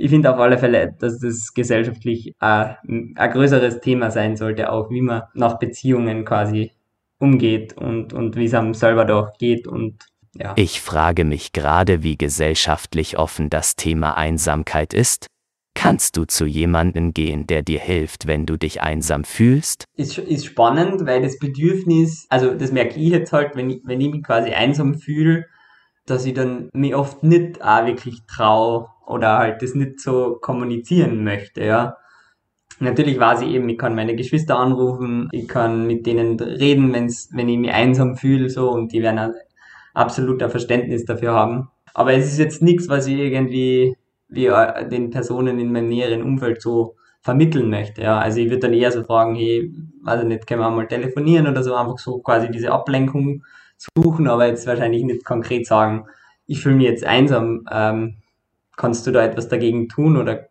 Ich 0.04 0.10
finde 0.10 0.34
auf 0.34 0.38
alle 0.38 0.58
Fälle, 0.58 0.94
dass 1.00 1.20
das 1.20 1.54
gesellschaftlich 1.54 2.36
ein, 2.40 3.14
ein 3.16 3.32
größeres 3.32 3.80
Thema 3.80 4.12
sein 4.12 4.36
sollte, 4.36 4.70
auch 4.70 4.90
wie 4.90 5.00
man 5.00 5.22
nach 5.34 5.60
Beziehungen 5.60 6.26
quasi 6.26 6.74
umgeht 7.20 7.78
und, 7.78 8.12
und 8.12 8.36
wie 8.36 8.44
es 8.44 8.54
einem 8.54 8.74
selber 8.74 9.06
doch 9.06 9.38
geht 9.38 9.66
und 9.66 10.04
ja. 10.38 10.52
Ich 10.58 10.82
frage 10.82 11.24
mich 11.24 11.54
gerade, 11.54 12.04
wie 12.04 12.18
gesellschaftlich 12.18 13.18
offen 13.18 13.50
das 13.50 13.78
Thema 13.78 14.18
Einsamkeit 14.18 14.94
ist. 14.94 15.28
Kannst 15.74 16.18
du 16.18 16.26
zu 16.26 16.48
jemandem 16.48 17.14
gehen, 17.14 17.48
der 17.48 17.62
dir 17.62 17.80
hilft, 17.80 18.28
wenn 18.28 18.46
du 18.46 18.58
dich 18.58 18.82
einsam 18.82 19.24
fühlst? 19.24 19.86
Ist, 19.96 20.18
ist 20.18 20.48
spannend, 20.48 21.06
weil 21.06 21.22
das 21.22 21.40
Bedürfnis, 21.40 22.26
also 22.30 22.54
das 22.54 22.74
merke 22.74 23.00
ich 23.00 23.10
jetzt 23.10 23.32
halt, 23.32 23.56
wenn 23.56 23.70
ich, 23.70 23.82
wenn 23.86 24.02
ich 24.02 24.12
mich 24.12 24.24
quasi 24.24 24.52
einsam 24.52 24.96
fühle, 24.96 25.46
dass 26.06 26.26
ich 26.26 26.34
dann 26.34 26.70
mich 26.74 26.96
oft 26.96 27.24
nicht 27.24 27.64
auch 27.64 27.86
wirklich 27.86 28.26
traue 28.28 28.88
oder 29.06 29.38
halt 29.38 29.62
das 29.62 29.76
nicht 29.76 30.00
so 30.00 30.38
kommunizieren 30.42 31.24
möchte, 31.24 31.64
ja. 31.64 31.98
Natürlich 32.80 33.20
weiß 33.20 33.42
ich 33.42 33.50
eben, 33.50 33.70
ich 33.70 33.78
kann 33.78 33.96
meine 33.96 34.16
Geschwister 34.16 34.58
anrufen, 34.58 35.30
ich 35.32 35.48
kann 35.48 35.86
mit 35.88 36.06
denen 36.06 36.40
reden, 36.40 36.92
wenn's, 36.92 37.30
wenn 37.32 37.48
ich 37.48 37.58
mich 37.58 37.72
einsam 37.72 38.18
fühle, 38.18 38.50
so, 38.50 38.72
und 38.72 38.92
die 38.92 39.02
werden 39.02 39.20
ein 39.20 39.34
absoluter 39.94 40.50
Verständnis 40.50 41.06
dafür 41.06 41.34
haben. 41.34 41.70
Aber 41.94 42.14
es 42.14 42.26
ist 42.26 42.40
jetzt 42.40 42.62
nichts, 42.62 42.90
was 42.90 43.08
ich 43.08 43.18
irgendwie 43.18 43.96
wie 44.28 44.48
äh, 44.48 44.90
den 44.90 45.12
Personen 45.12 45.60
in 45.60 45.72
meinem 45.72 45.90
näheren 45.90 46.24
Umfeld 46.24 46.62
so 46.62 46.96
vermitteln 47.22 47.70
möchte. 47.70 48.02
Ja, 48.02 48.20
also 48.20 48.40
ich 48.40 48.48
würde 48.50 48.60
dann 48.60 48.74
eher 48.74 48.92
so 48.92 49.04
fragen, 49.04 49.36
hey, 49.36 49.72
weiß 50.02 50.24
ich 50.24 50.28
nicht, 50.28 50.48
können 50.48 50.62
wir 50.62 50.70
mal 50.70 50.88
telefonieren 50.88 51.48
oder 51.48 51.64
so, 51.64 51.76
einfach 51.76 52.00
so 52.00 52.20
quasi 52.20 52.50
diese 52.52 52.72
Ablenkung 52.72 53.44
suchen, 53.98 54.28
aber 54.28 54.48
jetzt 54.48 54.68
wahrscheinlich 54.68 55.04
nicht 55.04 55.26
konkret 55.26 55.66
sagen, 55.66 56.06
ich 56.46 56.62
fühle 56.62 56.76
mich 56.76 56.88
jetzt 56.88 57.06
einsam, 57.06 57.66
ähm, 57.72 58.18
kannst 58.76 59.06
du 59.08 59.12
da 59.12 59.24
etwas 59.24 59.48
dagegen 59.48 59.90
tun 59.90 60.18
oder 60.18 60.48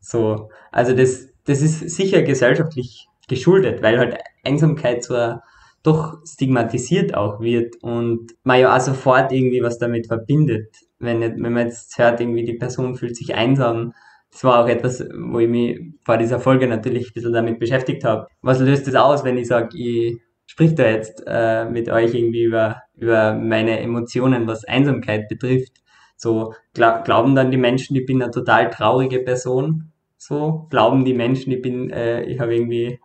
so. 0.00 0.50
Also 0.72 0.94
das, 0.94 1.28
das 1.44 1.62
ist 1.62 1.90
sicher 1.90 2.22
gesellschaftlich 2.22 3.08
geschuldet, 3.28 3.82
weil 3.82 3.98
halt 3.98 4.18
Einsamkeit 4.44 5.02
so 5.04 5.34
doch 5.82 6.18
stigmatisiert 6.26 7.14
auch 7.14 7.40
wird 7.40 7.76
und 7.82 8.32
man 8.42 8.60
ja 8.60 8.74
auch 8.74 8.80
sofort 8.80 9.30
irgendwie 9.32 9.62
was 9.62 9.78
damit 9.78 10.08
verbindet. 10.08 10.74
Wenn, 10.98 11.20
wenn 11.20 11.52
man 11.52 11.68
jetzt 11.68 11.96
hört, 11.98 12.20
irgendwie 12.20 12.44
die 12.44 12.54
Person 12.54 12.96
fühlt 12.96 13.16
sich 13.16 13.34
einsam, 13.34 13.94
das 14.32 14.42
war 14.42 14.64
auch 14.64 14.68
etwas, 14.68 15.04
wo 15.16 15.38
ich 15.38 15.48
mich 15.48 15.80
vor 16.04 16.18
dieser 16.18 16.40
Folge 16.40 16.66
natürlich 16.66 17.08
ein 17.08 17.12
bisschen 17.14 17.32
damit 17.32 17.60
beschäftigt 17.60 18.04
habe. 18.04 18.26
Was 18.42 18.58
löst 18.58 18.86
das 18.86 18.96
aus, 18.96 19.24
wenn 19.24 19.38
ich 19.38 19.46
sage, 19.46 19.76
ich 19.76 20.18
sprich 20.46 20.74
da 20.74 20.88
jetzt 20.88 21.22
äh, 21.26 21.64
mit 21.66 21.88
euch 21.88 22.14
irgendwie 22.14 22.44
über, 22.44 22.82
über 22.96 23.34
meine 23.34 23.80
Emotionen, 23.80 24.46
was 24.46 24.64
Einsamkeit 24.64 25.28
betrifft? 25.28 25.72
So 26.16 26.54
glaub, 26.74 27.04
glauben 27.04 27.34
dann 27.34 27.50
die 27.50 27.56
Menschen, 27.56 27.96
ich 27.96 28.06
bin 28.06 28.22
eine 28.22 28.30
total 28.30 28.70
traurige 28.70 29.20
Person 29.20 29.92
so 30.18 30.66
glauben 30.70 31.04
die 31.04 31.14
Menschen, 31.14 31.52
ich 31.52 31.62
bin, 31.62 31.90
äh, 31.90 32.22
ich 32.24 32.40
habe 32.40 32.54
irgendwie, 32.54 32.98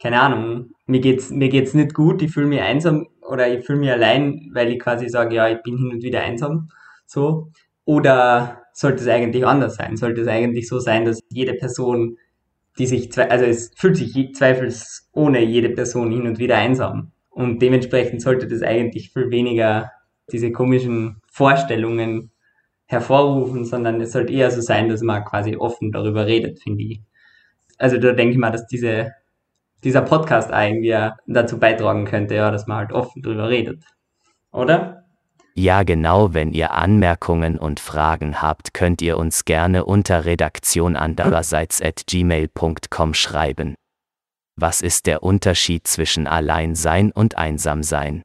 keine 0.00 0.20
Ahnung, 0.20 0.70
mir 0.86 1.00
geht's, 1.00 1.30
mir 1.30 1.48
geht's 1.48 1.74
nicht 1.74 1.94
gut, 1.94 2.22
ich 2.22 2.32
fühle 2.32 2.46
mich 2.46 2.60
einsam 2.60 3.08
oder 3.20 3.52
ich 3.52 3.64
fühle 3.64 3.80
mich 3.80 3.90
allein, 3.90 4.50
weil 4.54 4.70
ich 4.70 4.80
quasi 4.80 5.08
sage, 5.08 5.34
ja, 5.34 5.48
ich 5.48 5.62
bin 5.62 5.76
hin 5.76 5.90
und 5.90 6.02
wieder 6.02 6.20
einsam, 6.20 6.68
so. 7.06 7.50
Oder 7.84 8.62
sollte 8.72 9.02
es 9.02 9.08
eigentlich 9.08 9.44
anders 9.46 9.74
sein? 9.76 9.96
Sollte 9.96 10.22
es 10.22 10.28
eigentlich 10.28 10.68
so 10.68 10.78
sein, 10.78 11.04
dass 11.04 11.20
jede 11.28 11.54
Person, 11.54 12.16
die 12.78 12.86
sich, 12.86 13.16
also 13.18 13.44
es 13.44 13.72
fühlt 13.76 13.96
sich 13.96 14.34
zweifelsohne 14.34 15.40
jede 15.42 15.70
Person 15.70 16.10
hin 16.10 16.26
und 16.26 16.38
wieder 16.38 16.56
einsam. 16.56 17.12
Und 17.30 17.60
dementsprechend 17.60 18.22
sollte 18.22 18.46
das 18.46 18.62
eigentlich 18.62 19.12
viel 19.12 19.30
weniger 19.30 19.90
diese 20.30 20.52
komischen 20.52 21.20
Vorstellungen 21.30 22.30
hervorrufen, 22.86 23.64
sondern 23.64 24.00
es 24.00 24.12
sollte 24.12 24.32
eher 24.32 24.50
so 24.50 24.60
sein, 24.60 24.88
dass 24.88 25.02
man 25.02 25.24
quasi 25.24 25.56
offen 25.56 25.92
darüber 25.92 26.26
redet, 26.26 26.60
finde 26.60 26.84
ich. 26.84 27.00
Also 27.78 27.98
da 27.98 28.12
denke 28.12 28.32
ich 28.32 28.38
mal, 28.38 28.50
dass 28.50 28.66
diese, 28.66 29.12
dieser 29.82 30.02
Podcast 30.02 30.50
irgendwie 30.50 31.10
dazu 31.26 31.58
beitragen 31.58 32.04
könnte, 32.04 32.34
ja, 32.34 32.50
dass 32.50 32.66
man 32.66 32.78
halt 32.78 32.92
offen 32.92 33.22
darüber 33.22 33.48
redet. 33.48 33.82
Oder? 34.52 35.01
Ja, 35.54 35.82
genau, 35.82 36.32
wenn 36.32 36.52
ihr 36.52 36.72
Anmerkungen 36.72 37.58
und 37.58 37.78
Fragen 37.78 38.40
habt, 38.40 38.72
könnt 38.72 39.02
ihr 39.02 39.18
uns 39.18 39.44
gerne 39.44 39.84
unter 39.84 40.24
redaktion 40.24 40.96
andererseits 40.96 41.82
at 41.82 42.04
gmail.com 42.06 43.12
schreiben. 43.12 43.74
Was 44.56 44.80
ist 44.80 45.06
der 45.06 45.22
Unterschied 45.22 45.86
zwischen 45.86 46.26
Alleinsein 46.26 47.12
und 47.12 47.36
Einsamsein? 47.36 48.22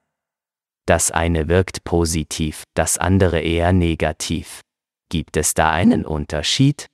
Das 0.85 1.11
eine 1.11 1.49
wirkt 1.49 1.83
positiv, 1.83 2.63
das 2.73 2.97
andere 2.97 3.41
eher 3.41 3.73
negativ. 3.73 4.61
Gibt 5.09 5.35
es 5.35 5.53
da 5.53 5.71
einen 5.71 6.05
Unterschied? 6.05 6.87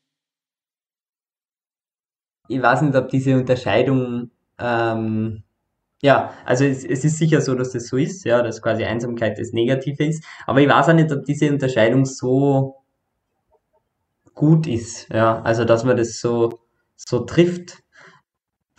Ich 2.47 2.61
weiß 2.61 2.81
nicht, 2.81 2.95
ob 2.95 3.09
diese 3.09 3.37
Unterscheidung, 3.37 4.31
ähm, 4.57 5.42
ja, 6.03 6.33
also 6.45 6.65
es, 6.65 6.83
es 6.83 7.05
ist 7.05 7.17
sicher 7.17 7.39
so, 7.41 7.55
dass 7.55 7.71
das 7.71 7.87
so 7.87 7.95
ist, 7.95 8.25
ja, 8.25 8.41
dass 8.43 8.61
quasi 8.61 8.83
Einsamkeit 8.83 9.39
das 9.39 9.53
Negative 9.53 10.03
ist, 10.05 10.23
aber 10.45 10.59
ich 10.59 10.67
weiß 10.67 10.89
auch 10.89 10.93
nicht, 10.93 11.11
ob 11.13 11.23
diese 11.23 11.49
Unterscheidung 11.49 12.05
so 12.05 12.75
gut 14.33 14.67
ist, 14.67 15.07
ja, 15.13 15.41
also 15.43 15.63
dass 15.63 15.85
man 15.85 15.95
das 15.95 16.19
so, 16.19 16.59
so 16.97 17.19
trifft. 17.21 17.83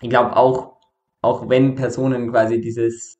Ich 0.02 0.10
glaube 0.10 0.36
auch, 0.36 0.76
auch 1.22 1.48
wenn 1.48 1.74
Personen 1.76 2.30
quasi 2.30 2.60
dieses, 2.60 3.18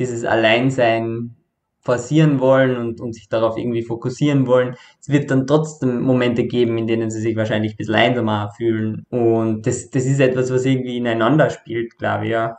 dieses 0.00 0.24
Alleinsein 0.24 1.36
forcieren 1.80 2.40
wollen 2.40 2.76
und, 2.76 3.00
und 3.00 3.12
sich 3.12 3.28
darauf 3.28 3.56
irgendwie 3.56 3.82
fokussieren 3.82 4.46
wollen. 4.48 4.74
Es 5.00 5.10
wird 5.10 5.30
dann 5.30 5.46
trotzdem 5.46 6.00
Momente 6.00 6.44
geben, 6.46 6.78
in 6.78 6.86
denen 6.88 7.10
sie 7.10 7.20
sich 7.20 7.36
wahrscheinlich 7.36 7.74
ein 7.74 7.76
bisschen 7.76 7.94
einsamer 7.94 8.50
fühlen. 8.56 9.06
Und 9.10 9.66
das, 9.66 9.90
das 9.90 10.06
ist 10.06 10.18
etwas, 10.20 10.50
was 10.50 10.64
irgendwie 10.64 10.96
ineinander 10.96 11.50
spielt, 11.50 11.98
glaube 11.98 12.24
ich, 12.24 12.30
ja. 12.32 12.58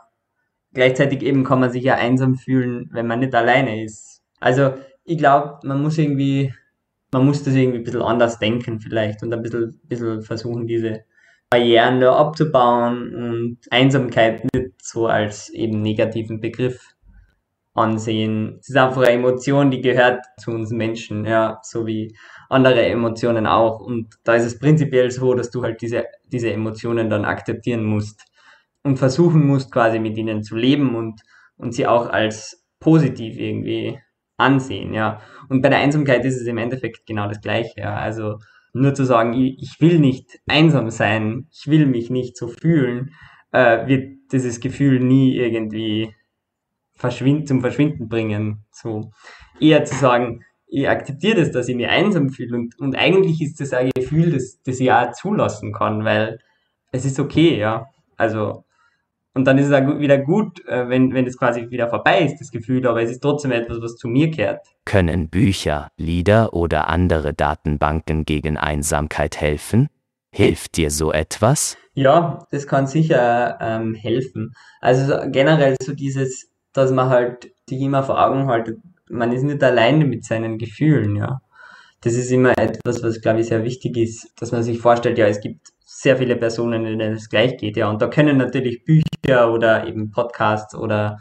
Gleichzeitig 0.76 1.22
eben 1.22 1.42
kann 1.42 1.60
man 1.60 1.70
sich 1.70 1.84
ja 1.84 1.94
einsam 1.94 2.34
fühlen, 2.34 2.90
wenn 2.92 3.06
man 3.06 3.20
nicht 3.20 3.34
alleine 3.34 3.82
ist. 3.82 4.22
Also 4.40 4.74
ich 5.04 5.16
glaube, 5.16 5.58
man 5.66 5.82
muss 5.82 5.96
irgendwie, 5.96 6.52
man 7.10 7.24
muss 7.24 7.42
das 7.42 7.54
irgendwie 7.54 7.78
ein 7.78 7.84
bisschen 7.84 8.02
anders 8.02 8.38
denken 8.38 8.78
vielleicht 8.78 9.22
und 9.22 9.32
ein 9.32 9.40
bisschen, 9.40 9.80
bisschen 9.84 10.20
versuchen, 10.20 10.66
diese 10.66 11.04
Barrieren 11.48 12.00
da 12.00 12.14
abzubauen 12.16 13.14
und 13.14 13.58
Einsamkeit 13.70 14.44
nicht 14.52 14.72
so 14.82 15.06
als 15.06 15.48
eben 15.48 15.80
negativen 15.80 16.42
Begriff 16.42 16.94
ansehen. 17.72 18.58
Es 18.60 18.68
ist 18.68 18.76
einfach 18.76 19.00
eine 19.00 19.12
Emotion, 19.12 19.70
die 19.70 19.80
gehört 19.80 20.26
zu 20.38 20.50
uns 20.50 20.72
Menschen, 20.72 21.24
ja, 21.24 21.58
so 21.62 21.86
wie 21.86 22.14
andere 22.50 22.84
Emotionen 22.84 23.46
auch. 23.46 23.80
Und 23.80 24.14
da 24.24 24.34
ist 24.34 24.44
es 24.44 24.58
prinzipiell 24.58 25.10
so, 25.10 25.32
dass 25.32 25.50
du 25.50 25.62
halt 25.62 25.80
diese, 25.80 26.04
diese 26.30 26.52
Emotionen 26.52 27.08
dann 27.08 27.24
akzeptieren 27.24 27.82
musst 27.82 28.20
und 28.86 28.98
versuchen 28.98 29.46
musst, 29.46 29.72
quasi 29.72 29.98
mit 29.98 30.16
ihnen 30.16 30.42
zu 30.42 30.56
leben 30.56 30.94
und, 30.94 31.20
und 31.56 31.74
sie 31.74 31.86
auch 31.86 32.08
als 32.08 32.64
positiv 32.80 33.36
irgendwie 33.36 33.98
ansehen, 34.36 34.94
ja. 34.94 35.20
Und 35.48 35.62
bei 35.62 35.68
der 35.68 35.78
Einsamkeit 35.78 36.24
ist 36.24 36.40
es 36.40 36.46
im 36.46 36.58
Endeffekt 36.58 37.06
genau 37.06 37.28
das 37.28 37.40
Gleiche, 37.40 37.80
ja. 37.80 37.96
Also 37.96 38.38
nur 38.72 38.94
zu 38.94 39.04
sagen, 39.04 39.32
ich, 39.32 39.58
ich 39.60 39.80
will 39.80 39.98
nicht 39.98 40.38
einsam 40.46 40.90
sein, 40.90 41.48
ich 41.50 41.66
will 41.66 41.86
mich 41.86 42.10
nicht 42.10 42.36
so 42.36 42.48
fühlen, 42.48 43.14
äh, 43.52 43.86
wird 43.88 44.32
dieses 44.32 44.60
Gefühl 44.60 45.00
nie 45.00 45.34
irgendwie 45.36 46.14
verschwind 46.94 47.48
zum 47.48 47.60
Verschwinden 47.60 48.08
bringen. 48.08 48.64
So 48.70 49.10
eher 49.60 49.84
zu 49.84 49.94
sagen, 49.96 50.44
ich 50.66 50.88
akzeptiere 50.88 51.40
das, 51.40 51.50
dass 51.50 51.68
ich 51.68 51.76
mich 51.76 51.88
einsam 51.88 52.30
fühle 52.30 52.56
und, 52.56 52.78
und 52.78 52.96
eigentlich 52.96 53.40
ist 53.40 53.60
das 53.60 53.72
ein 53.72 53.90
Gefühl, 53.94 54.32
das, 54.32 54.60
das 54.64 54.78
ich 54.78 54.92
auch 54.92 55.12
zulassen 55.12 55.72
kann, 55.72 56.04
weil 56.04 56.38
es 56.92 57.04
ist 57.04 57.18
okay, 57.18 57.58
ja. 57.58 57.86
Also 58.16 58.65
und 59.36 59.44
dann 59.44 59.58
ist 59.58 59.66
es 59.66 59.72
auch 59.72 59.98
wieder 59.98 60.18
gut, 60.18 60.66
äh, 60.66 60.88
wenn, 60.88 61.14
wenn 61.14 61.26
es 61.26 61.38
quasi 61.38 61.70
wieder 61.70 61.88
vorbei 61.88 62.22
ist, 62.22 62.40
das 62.40 62.50
Gefühl, 62.50 62.86
aber 62.86 63.02
es 63.02 63.10
ist 63.10 63.20
trotzdem 63.20 63.52
etwas, 63.52 63.80
was 63.80 63.96
zu 63.96 64.08
mir 64.08 64.30
kehrt. 64.30 64.66
Können 64.84 65.28
Bücher, 65.28 65.88
Lieder 65.96 66.54
oder 66.54 66.88
andere 66.88 67.34
Datenbanken 67.34 68.24
gegen 68.24 68.56
Einsamkeit 68.56 69.40
helfen? 69.40 69.88
Hilft 70.32 70.76
dir 70.76 70.90
so 70.90 71.12
etwas? 71.12 71.76
Ja, 71.94 72.46
das 72.50 72.66
kann 72.66 72.86
sicher 72.86 73.58
ähm, 73.60 73.94
helfen. 73.94 74.52
Also 74.80 75.14
generell 75.30 75.76
so 75.80 75.94
dieses 75.94 76.50
dass 76.76 76.92
man 76.92 77.08
halt 77.08 77.50
sich 77.68 77.80
immer 77.80 78.02
vor 78.02 78.22
Augen 78.22 78.46
haltet, 78.46 78.78
man 79.08 79.32
ist 79.32 79.42
nicht 79.42 79.62
alleine 79.62 80.04
mit 80.04 80.24
seinen 80.24 80.58
Gefühlen, 80.58 81.16
ja. 81.16 81.40
Das 82.02 82.14
ist 82.14 82.30
immer 82.30 82.56
etwas, 82.58 83.02
was, 83.02 83.20
glaube 83.20 83.40
ich, 83.40 83.46
sehr 83.46 83.64
wichtig 83.64 83.96
ist, 83.96 84.30
dass 84.40 84.52
man 84.52 84.62
sich 84.62 84.78
vorstellt, 84.78 85.16
ja, 85.18 85.26
es 85.26 85.40
gibt 85.40 85.68
sehr 85.84 86.18
viele 86.18 86.36
Personen, 86.36 86.84
denen 86.84 87.14
es 87.14 87.30
gleich 87.30 87.56
geht, 87.56 87.76
ja. 87.76 87.88
Und 87.88 88.02
da 88.02 88.08
können 88.08 88.36
natürlich 88.36 88.84
Bücher 88.84 89.04
oder 89.28 89.86
eben 89.86 90.10
Podcasts 90.10 90.74
oder 90.74 91.18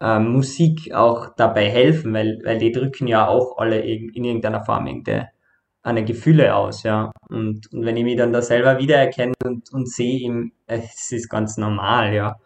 äh, 0.00 0.18
Musik 0.18 0.92
auch 0.92 1.34
dabei 1.36 1.70
helfen, 1.70 2.12
weil, 2.12 2.40
weil 2.44 2.58
die 2.58 2.72
drücken 2.72 3.06
ja 3.06 3.26
auch 3.26 3.58
alle 3.58 3.80
in, 3.80 4.08
in 4.10 4.24
irgendeiner 4.24 4.64
Form 4.64 4.86
irgendeine 4.86 5.30
eine 5.84 6.04
Gefühle 6.04 6.54
aus, 6.54 6.82
ja. 6.82 7.12
Und, 7.28 7.70
und 7.72 7.84
wenn 7.84 7.96
ich 7.96 8.04
mich 8.04 8.16
dann 8.16 8.32
da 8.32 8.40
selber 8.40 8.78
wiedererkenne 8.78 9.34
und, 9.44 9.70
und 9.72 9.88
sehe, 9.88 10.50
es 10.66 11.12
ist 11.12 11.28
ganz 11.28 11.58
normal, 11.58 12.14
ja. 12.14 12.36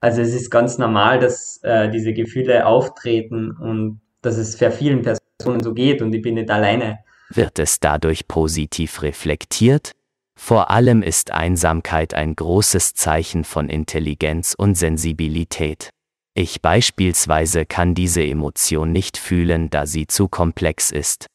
Also 0.00 0.22
es 0.22 0.34
ist 0.34 0.50
ganz 0.50 0.78
normal, 0.78 1.18
dass 1.18 1.60
äh, 1.62 1.90
diese 1.90 2.12
Gefühle 2.12 2.66
auftreten 2.66 3.50
und 3.50 4.00
dass 4.22 4.38
es 4.38 4.56
für 4.56 4.70
vielen 4.70 5.02
Personen 5.02 5.62
so 5.62 5.74
geht 5.74 6.00
und 6.00 6.14
ich 6.14 6.22
bin 6.22 6.34
nicht 6.34 6.50
alleine. 6.50 7.00
Wird 7.30 7.58
es 7.58 7.80
dadurch 7.80 8.28
positiv 8.28 9.02
reflektiert? 9.02 9.92
Vor 10.38 10.70
allem 10.70 11.02
ist 11.02 11.32
Einsamkeit 11.32 12.14
ein 12.14 12.36
großes 12.36 12.94
Zeichen 12.94 13.42
von 13.44 13.68
Intelligenz 13.68 14.54
und 14.56 14.76
Sensibilität. 14.76 15.90
Ich 16.34 16.60
beispielsweise 16.60 17.64
kann 17.64 17.94
diese 17.94 18.22
Emotion 18.22 18.92
nicht 18.92 19.16
fühlen, 19.16 19.70
da 19.70 19.86
sie 19.86 20.06
zu 20.06 20.28
komplex 20.28 20.90
ist. 20.92 21.26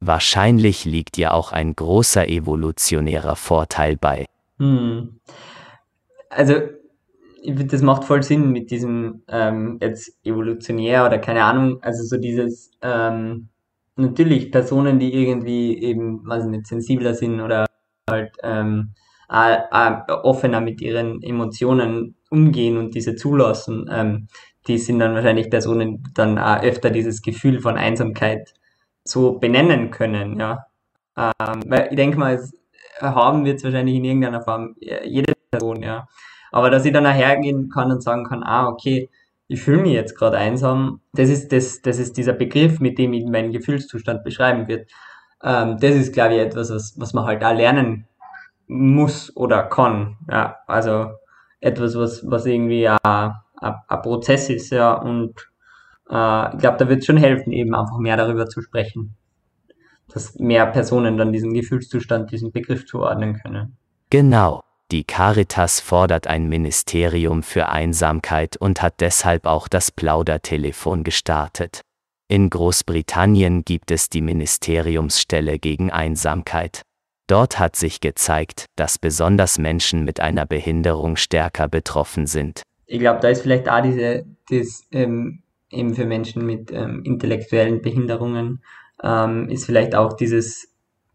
Wahrscheinlich 0.00 0.84
liegt 0.84 1.18
ihr 1.18 1.34
auch 1.34 1.52
ein 1.52 1.74
großer 1.74 2.28
evolutionärer 2.28 3.36
Vorteil 3.36 3.96
bei. 3.96 4.26
Hm. 4.58 5.20
Also 6.30 6.54
das 7.44 7.82
macht 7.82 8.04
voll 8.04 8.22
Sinn 8.22 8.52
mit 8.52 8.70
diesem 8.70 9.22
ähm, 9.28 9.78
jetzt 9.80 10.16
evolutionär 10.24 11.04
oder 11.04 11.18
keine 11.18 11.42
Ahnung, 11.42 11.82
also 11.82 12.04
so 12.04 12.16
dieses 12.16 12.70
ähm, 12.82 13.48
natürlich 13.96 14.52
Personen, 14.52 15.00
die 15.00 15.12
irgendwie 15.12 15.82
eben, 15.82 16.26
weiß 16.26 16.44
ich 16.44 16.50
nicht, 16.50 16.66
sensibler 16.68 17.14
sind 17.14 17.40
oder 17.40 17.66
halt 18.12 18.36
ähm, 18.42 18.94
äh, 19.32 19.56
äh, 19.70 20.12
offener 20.12 20.60
mit 20.60 20.80
ihren 20.80 21.22
Emotionen 21.22 22.16
umgehen 22.30 22.76
und 22.76 22.94
diese 22.94 23.16
zulassen, 23.16 23.88
ähm, 23.90 24.28
die 24.66 24.78
sind 24.78 24.98
dann 24.98 25.14
wahrscheinlich 25.14 25.50
Personen, 25.50 26.02
die 26.02 26.14
dann 26.14 26.38
auch 26.38 26.62
öfter 26.62 26.90
dieses 26.90 27.22
Gefühl 27.22 27.60
von 27.60 27.76
Einsamkeit 27.76 28.54
so 29.04 29.38
benennen 29.38 29.90
können, 29.90 30.38
ja. 30.38 30.66
Ähm, 31.16 31.62
weil 31.66 31.88
ich 31.90 31.96
denke 31.96 32.18
mal, 32.18 32.34
es 32.34 32.52
haben 33.00 33.44
wir 33.44 33.54
es 33.54 33.64
wahrscheinlich 33.64 33.96
in 33.96 34.04
irgendeiner 34.04 34.42
Form 34.42 34.76
jede 35.04 35.32
Person, 35.50 35.82
ja. 35.82 36.06
Aber 36.52 36.70
dass 36.70 36.84
ich 36.84 36.92
dann 36.92 37.06
hergehen 37.06 37.70
kann 37.70 37.90
und 37.90 38.02
sagen 38.02 38.24
kann, 38.24 38.42
ah, 38.42 38.68
okay, 38.68 39.08
ich 39.48 39.62
fühle 39.62 39.82
mich 39.82 39.92
jetzt 39.92 40.16
gerade 40.16 40.38
einsam, 40.38 41.00
das 41.12 41.28
ist, 41.28 41.52
das, 41.52 41.82
das 41.82 41.98
ist 41.98 42.16
dieser 42.16 42.32
Begriff, 42.34 42.80
mit 42.80 42.98
dem 42.98 43.12
ich 43.12 43.24
meinen 43.24 43.52
Gefühlszustand 43.52 44.24
beschreiben 44.24 44.68
wird. 44.68 44.90
Ähm, 45.42 45.78
das 45.80 45.94
ist, 45.94 46.12
glaube 46.12 46.34
ich, 46.34 46.40
etwas, 46.40 46.70
was, 46.70 46.98
was 46.98 47.12
man 47.14 47.24
halt 47.24 47.42
auch 47.44 47.54
lernen 47.54 48.06
muss 48.68 49.34
oder 49.36 49.64
kann. 49.64 50.16
Ja, 50.30 50.56
also 50.66 51.12
etwas, 51.60 51.96
was, 51.96 52.28
was 52.28 52.46
irgendwie 52.46 52.88
ein, 52.88 52.98
ein, 53.02 54.02
Prozess 54.02 54.48
ist, 54.50 54.70
ja, 54.70 54.94
und 54.94 55.34
äh, 56.10 56.54
ich 56.54 56.58
glaube, 56.58 56.78
da 56.78 56.88
wird 56.88 57.00
es 57.00 57.06
schon 57.06 57.16
helfen, 57.16 57.52
eben 57.52 57.74
einfach 57.74 57.98
mehr 57.98 58.16
darüber 58.16 58.48
zu 58.48 58.60
sprechen. 58.60 59.14
Dass 60.12 60.38
mehr 60.38 60.66
Personen 60.66 61.16
dann 61.16 61.32
diesen 61.32 61.54
Gefühlszustand, 61.54 62.30
diesen 62.30 62.52
Begriff 62.52 62.86
zuordnen 62.86 63.40
können. 63.40 63.76
Genau. 64.10 64.62
Die 64.90 65.04
Caritas 65.04 65.80
fordert 65.80 66.26
ein 66.26 66.50
Ministerium 66.50 67.42
für 67.42 67.70
Einsamkeit 67.70 68.58
und 68.58 68.82
hat 68.82 69.00
deshalb 69.00 69.46
auch 69.46 69.68
das 69.68 69.90
Plaudertelefon 69.90 71.02
gestartet. 71.02 71.80
In 72.32 72.48
Großbritannien 72.48 73.62
gibt 73.62 73.90
es 73.90 74.08
die 74.08 74.22
Ministeriumsstelle 74.22 75.58
gegen 75.58 75.90
Einsamkeit. 75.90 76.80
Dort 77.26 77.58
hat 77.58 77.76
sich 77.76 78.00
gezeigt, 78.00 78.64
dass 78.74 78.98
besonders 78.98 79.58
Menschen 79.58 80.02
mit 80.06 80.18
einer 80.18 80.46
Behinderung 80.46 81.16
stärker 81.16 81.68
betroffen 81.68 82.26
sind. 82.26 82.62
Ich 82.86 83.00
glaube, 83.00 83.20
da 83.20 83.28
ist 83.28 83.42
vielleicht 83.42 83.68
auch 83.68 83.82
diese, 83.82 84.24
das, 84.48 84.86
ähm, 84.92 85.42
eben 85.68 85.94
für 85.94 86.06
Menschen 86.06 86.46
mit 86.46 86.72
ähm, 86.72 87.02
intellektuellen 87.04 87.82
Behinderungen, 87.82 88.62
ähm, 89.04 89.50
ist 89.50 89.66
vielleicht 89.66 89.94
auch 89.94 90.14
dieses 90.14 90.68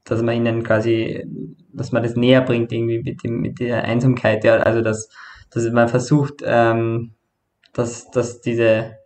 dass 0.03 0.21
man 0.21 0.35
ihnen 0.35 0.61
quasi, 0.61 1.25
dass 1.73 1.91
man 1.91 2.03
das 2.03 2.15
näher 2.15 2.41
bringt 2.41 2.71
irgendwie 2.71 3.01
mit 3.01 3.23
dem, 3.23 3.41
mit 3.41 3.59
der 3.59 3.85
Einsamkeit, 3.85 4.43
ja, 4.43 4.57
also 4.57 4.81
dass, 4.81 5.09
dass 5.49 5.67
man 5.71 5.89
versucht, 5.89 6.43
ähm, 6.45 7.15
dass, 7.73 8.11
dass 8.11 8.39
diese, 8.39 8.97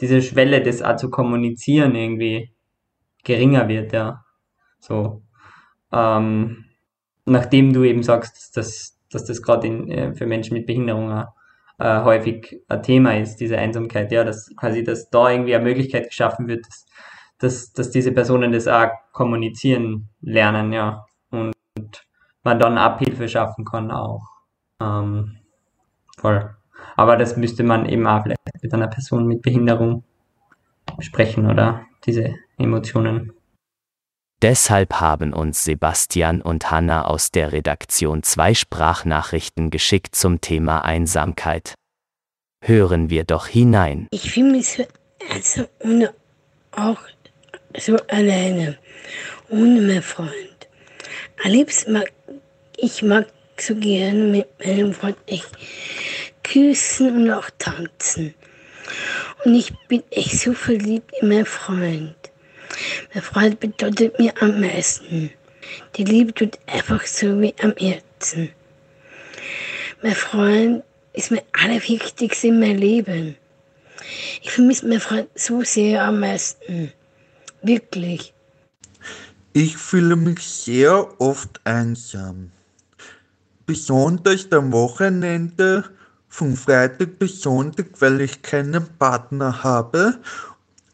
diese 0.00 0.22
Schwelle, 0.22 0.62
das 0.62 0.82
auch 0.82 0.96
zu 0.96 1.10
kommunizieren 1.10 1.94
irgendwie 1.94 2.52
geringer 3.24 3.68
wird, 3.68 3.92
ja. 3.92 4.24
So. 4.80 5.22
Ähm, 5.92 6.64
nachdem 7.24 7.72
du 7.72 7.84
eben 7.84 8.02
sagst, 8.02 8.56
dass, 8.56 8.98
dass 9.10 9.24
das 9.24 9.42
gerade 9.42 9.68
äh, 9.68 10.14
für 10.14 10.26
Menschen 10.26 10.54
mit 10.54 10.66
Behinderung 10.66 11.24
äh, 11.78 12.02
häufig 12.02 12.60
ein 12.68 12.82
Thema 12.82 13.16
ist, 13.16 13.36
diese 13.36 13.58
Einsamkeit, 13.58 14.12
ja, 14.12 14.24
dass 14.24 14.54
quasi, 14.56 14.84
dass 14.84 15.10
da 15.10 15.30
irgendwie 15.30 15.54
eine 15.54 15.64
Möglichkeit 15.64 16.08
geschaffen 16.08 16.48
wird, 16.48 16.66
dass, 16.66 16.86
dass, 17.38 17.72
dass 17.72 17.90
diese 17.90 18.12
Personen 18.12 18.52
das 18.52 18.66
auch 18.68 18.88
kommunizieren 19.12 20.08
lernen, 20.20 20.72
ja. 20.72 21.04
Und 21.30 21.54
man 22.42 22.58
dann 22.58 22.78
Abhilfe 22.78 23.28
schaffen 23.28 23.64
kann 23.64 23.90
auch. 23.90 24.22
Ähm, 24.80 25.38
voll. 26.18 26.57
Aber 26.98 27.16
das 27.16 27.36
müsste 27.36 27.62
man 27.62 27.88
eben 27.88 28.08
auch 28.08 28.24
vielleicht 28.24 28.40
mit 28.60 28.74
einer 28.74 28.88
Person 28.88 29.28
mit 29.28 29.40
Behinderung 29.40 30.02
sprechen 30.98 31.48
oder 31.48 31.86
diese 32.04 32.34
Emotionen. 32.58 33.32
Deshalb 34.42 34.94
haben 34.94 35.32
uns 35.32 35.62
Sebastian 35.62 36.42
und 36.42 36.72
Hanna 36.72 37.04
aus 37.04 37.30
der 37.30 37.52
Redaktion 37.52 38.24
zwei 38.24 38.52
Sprachnachrichten 38.52 39.70
geschickt 39.70 40.16
zum 40.16 40.40
Thema 40.40 40.84
Einsamkeit. 40.84 41.74
Hören 42.64 43.10
wir 43.10 43.22
doch 43.22 43.46
hinein. 43.46 44.08
Ich 44.10 44.32
fühle 44.32 44.50
mich 44.50 44.72
so 44.72 44.84
einsam 45.30 45.66
und 45.78 46.10
auch 46.72 47.00
so 47.78 47.96
alleine, 48.08 48.76
ohne 49.48 49.82
meinen 49.82 50.02
Freund. 50.02 50.68
Am 51.44 51.52
liebsten 51.52 51.92
mag 51.92 52.12
ich 52.76 53.04
mag 53.04 53.28
so 53.56 53.76
gerne 53.76 54.24
mit 54.24 54.48
meinem 54.66 54.92
Freund 54.92 55.16
echt 55.26 55.48
küssen 56.50 57.16
und 57.16 57.30
auch 57.30 57.50
tanzen. 57.58 58.34
Und 59.44 59.54
ich 59.54 59.72
bin 59.88 60.02
echt 60.10 60.40
so 60.40 60.52
verliebt 60.52 61.12
in 61.20 61.28
meinen 61.28 61.46
Freund. 61.46 62.16
Mein 63.12 63.22
Freund 63.22 63.60
bedeutet 63.60 64.18
mir 64.18 64.32
am 64.40 64.60
meisten. 64.60 65.30
Die 65.96 66.04
Liebe 66.04 66.32
tut 66.32 66.58
einfach 66.66 67.04
so 67.06 67.40
wie 67.40 67.54
am 67.62 67.74
Herzen. 67.76 68.50
Mein 70.02 70.14
Freund 70.14 70.84
ist 71.12 71.30
mir 71.30 71.42
allerwichtigste 71.52 72.48
in 72.48 72.60
meinem 72.60 72.78
Leben. 72.78 73.36
Ich 74.42 74.52
vermisse 74.52 74.86
meinen 74.86 75.00
Freund 75.00 75.28
so 75.34 75.62
sehr 75.62 76.04
am 76.04 76.20
meisten. 76.20 76.92
Wirklich. 77.62 78.32
Ich 79.52 79.76
fühle 79.76 80.16
mich 80.16 80.40
sehr 80.46 81.20
oft 81.20 81.60
einsam. 81.64 82.52
Besonders 83.66 84.50
am 84.52 84.72
Wochenende, 84.72 85.84
von 86.28 86.56
Freitag 86.56 87.18
bis 87.18 87.40
Sonntag, 87.40 87.86
weil 88.00 88.20
ich 88.20 88.42
keinen 88.42 88.86
Partner 88.98 89.62
habe 89.62 90.18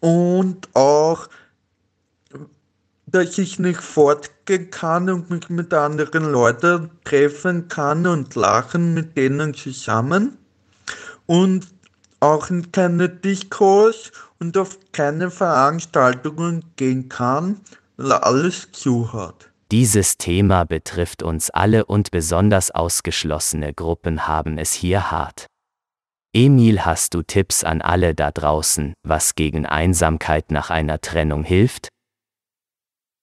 und 0.00 0.68
auch 0.74 1.28
dass 3.14 3.38
ich 3.38 3.60
nicht 3.60 3.80
fortgehen 3.80 4.70
kann 4.70 5.08
und 5.08 5.30
mich 5.30 5.48
mit 5.48 5.72
anderen 5.72 6.32
Leuten 6.32 6.90
treffen 7.04 7.68
kann 7.68 8.08
und 8.08 8.34
lachen 8.34 8.92
mit 8.92 9.16
denen 9.16 9.54
zusammen. 9.54 10.36
Und 11.26 11.68
auch 12.18 12.50
in 12.50 12.72
keine 12.72 13.08
Diskos 13.08 14.10
und 14.40 14.58
auf 14.58 14.78
keine 14.90 15.30
Veranstaltungen 15.30 16.64
gehen 16.74 17.08
kann, 17.08 17.60
weil 17.96 18.12
alles 18.12 18.72
zu 18.72 19.12
hat. 19.12 19.48
Dieses 19.74 20.18
Thema 20.18 20.62
betrifft 20.62 21.24
uns 21.24 21.50
alle 21.50 21.84
und 21.84 22.12
besonders 22.12 22.70
ausgeschlossene 22.70 23.74
Gruppen 23.74 24.28
haben 24.28 24.56
es 24.56 24.72
hier 24.72 25.10
hart. 25.10 25.46
Emil, 26.32 26.84
hast 26.84 27.12
du 27.12 27.22
Tipps 27.22 27.64
an 27.64 27.82
alle 27.82 28.14
da 28.14 28.30
draußen, 28.30 28.94
was 29.02 29.34
gegen 29.34 29.66
Einsamkeit 29.66 30.52
nach 30.52 30.70
einer 30.70 31.00
Trennung 31.00 31.42
hilft? 31.42 31.88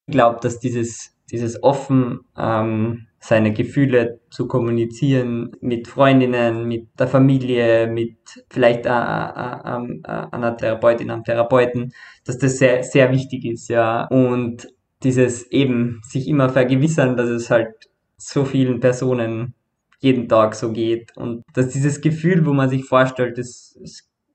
Ich 0.07 0.11
glaube, 0.11 0.39
dass 0.41 0.59
dieses, 0.59 1.15
dieses 1.31 1.63
offen 1.63 2.19
ähm, 2.37 3.07
seine 3.21 3.53
Gefühle 3.53 4.19
zu 4.29 4.45
kommunizieren 4.45 5.55
mit 5.61 5.87
Freundinnen, 5.87 6.67
mit 6.67 6.89
der 6.99 7.07
Familie, 7.07 7.87
mit 7.87 8.17
vielleicht 8.49 8.85
einer 8.87 10.57
Therapeutin, 10.57 11.11
einem 11.11 11.23
Therapeuten, 11.23 11.93
dass 12.25 12.39
das 12.39 12.57
sehr, 12.57 12.83
sehr 12.83 13.09
wichtig 13.09 13.45
ist, 13.45 13.69
ja. 13.69 14.05
Und 14.07 14.67
dieses 15.03 15.51
eben 15.51 16.01
sich 16.03 16.27
immer 16.27 16.49
vergewissern, 16.49 17.17
dass 17.17 17.29
es 17.29 17.49
halt 17.49 17.89
so 18.17 18.45
vielen 18.45 18.79
Personen 18.79 19.55
jeden 19.99 20.27
Tag 20.27 20.55
so 20.55 20.71
geht 20.71 21.15
und 21.15 21.43
dass 21.53 21.69
dieses 21.69 22.01
Gefühl, 22.01 22.45
wo 22.45 22.53
man 22.53 22.69
sich 22.69 22.85
vorstellt, 22.85 23.37
das 23.37 23.77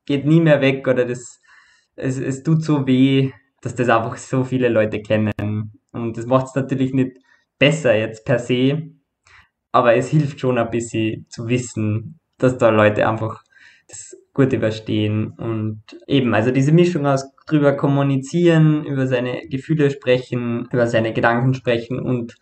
geht 0.05 0.25
nie 0.25 0.41
mehr 0.41 0.61
weg 0.61 0.87
oder 0.87 1.05
das, 1.05 1.41
es, 1.97 2.19
es 2.19 2.43
tut 2.43 2.63
so 2.63 2.87
weh, 2.87 3.33
dass 3.61 3.75
das 3.75 3.89
einfach 3.89 4.17
so 4.17 4.45
viele 4.45 4.69
Leute 4.69 5.03
kennen. 5.03 5.73
Und 5.93 6.17
das 6.17 6.27
macht 6.27 6.47
es 6.47 6.55
natürlich 6.55 6.93
nicht 6.93 7.17
besser 7.59 7.97
jetzt 7.97 8.25
per 8.25 8.39
se, 8.39 8.91
aber 9.73 9.97
es 9.97 10.09
hilft 10.09 10.41
schon 10.41 10.59
ein 10.59 10.71
bisschen 10.71 11.27
zu 11.29 11.49
wissen, 11.49 12.21
dass 12.39 12.59
da 12.59 12.69
Leute 12.69 13.09
einfach 13.09 13.43
das 13.89 14.17
gut 14.37 14.53
überstehen 14.53 15.31
und 15.39 15.81
eben, 16.07 16.35
also 16.35 16.51
diese 16.51 16.71
Mischung 16.71 17.07
aus 17.07 17.35
drüber 17.47 17.73
kommunizieren, 17.73 18.85
über 18.85 19.07
seine 19.07 19.49
Gefühle 19.49 19.91
sprechen, 19.91 20.69
über 20.71 20.87
seine 20.87 21.15
Gedanken 21.15 21.55
sprechen 21.55 21.99
und 21.99 22.37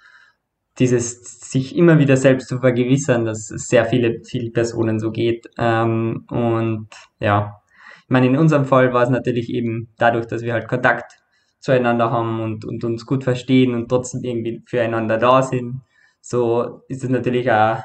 dieses 0.81 1.51
sich 1.53 1.77
immer 1.77 2.01
wieder 2.01 2.17
selbst 2.17 2.49
zu 2.49 2.59
vergewissern, 2.59 3.25
dass 3.25 3.49
es 3.53 3.69
sehr 3.69 3.85
viele, 3.85 4.23
viele 4.25 4.51
Personen 4.51 4.99
so 4.99 5.13
geht. 5.13 5.49
Ähm, 5.57 6.25
und 6.31 6.89
ja, 7.21 7.61
ich 8.03 8.11
meine, 8.11 8.27
in 8.27 8.37
unserem 8.37 8.65
Fall 8.65 8.93
war 8.93 9.05
es 9.05 9.11
natürlich 9.11 9.49
eben 9.51 9.89
dadurch, 9.97 10.27
dass 10.27 10.43
wir 10.43 10.53
halt 10.53 10.67
Kontakt 10.67 11.23
zueinander 11.61 12.11
haben 12.11 12.41
und, 12.41 12.65
und 12.65 12.83
uns 12.83 13.07
gut 13.07 13.23
verstehen 13.23 13.73
und 13.73 13.89
trotzdem 13.89 14.25
irgendwie 14.25 14.65
füreinander 14.67 15.17
da 15.17 15.43
sind. 15.43 15.83
So 16.21 16.83
ist 16.89 17.05
es 17.05 17.09
natürlich 17.09 17.49
auch 17.53 17.79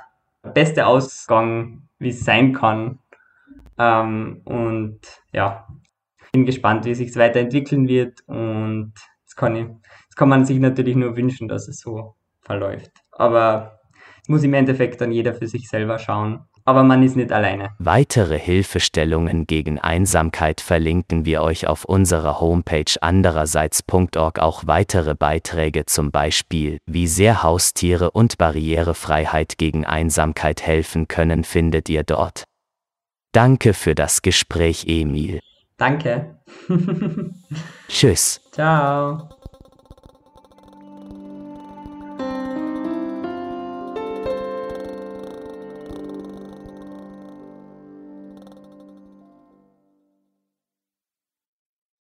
der 0.43 0.49
beste 0.55 0.87
Ausgang, 0.87 1.83
wie 1.99 2.09
es 2.09 2.25
sein 2.25 2.53
kann. 2.53 2.97
Ähm, 3.79 4.41
und 4.45 4.99
ja, 5.31 5.67
bin 6.31 6.45
gespannt, 6.45 6.85
wie 6.85 6.91
es 6.91 6.97
sich 6.99 7.15
weiterentwickeln 7.15 7.87
wird 7.87 8.19
und 8.27 8.93
das 9.25 9.35
kann, 9.35 9.55
ich, 9.55 9.67
das 10.09 10.15
kann 10.15 10.29
man 10.29 10.45
sich 10.45 10.59
natürlich 10.59 10.95
nur 10.95 11.15
wünschen, 11.15 11.47
dass 11.47 11.67
es 11.67 11.79
so 11.79 12.15
verläuft. 12.41 12.91
Aber 13.11 13.79
es 14.21 14.29
muss 14.29 14.43
im 14.43 14.53
Endeffekt 14.53 15.01
dann 15.01 15.11
jeder 15.11 15.33
für 15.33 15.47
sich 15.47 15.69
selber 15.69 15.97
schauen. 15.99 16.41
Aber 16.65 16.83
man 16.83 17.01
ist 17.01 17.15
nicht 17.15 17.31
alleine. 17.31 17.69
Weitere 17.79 18.37
Hilfestellungen 18.37 19.47
gegen 19.47 19.79
Einsamkeit 19.79 20.61
verlinken 20.61 21.25
wir 21.25 21.41
euch 21.41 21.65
auf 21.65 21.85
unserer 21.85 22.39
Homepage 22.39 22.93
andererseits.org. 23.01 24.39
Auch 24.39 24.67
weitere 24.67 25.15
Beiträge 25.15 25.85
zum 25.85 26.11
Beispiel, 26.11 26.77
wie 26.85 27.07
sehr 27.07 27.41
Haustiere 27.41 28.11
und 28.11 28.37
Barrierefreiheit 28.37 29.57
gegen 29.57 29.85
Einsamkeit 29.85 30.61
helfen 30.61 31.07
können, 31.07 31.43
findet 31.43 31.89
ihr 31.89 32.03
dort. 32.03 32.43
Danke 33.31 33.73
für 33.73 33.95
das 33.95 34.21
Gespräch, 34.21 34.85
Emil. 34.87 35.39
Danke. 35.77 36.39
Tschüss. 37.87 38.41
Ciao. 38.51 39.29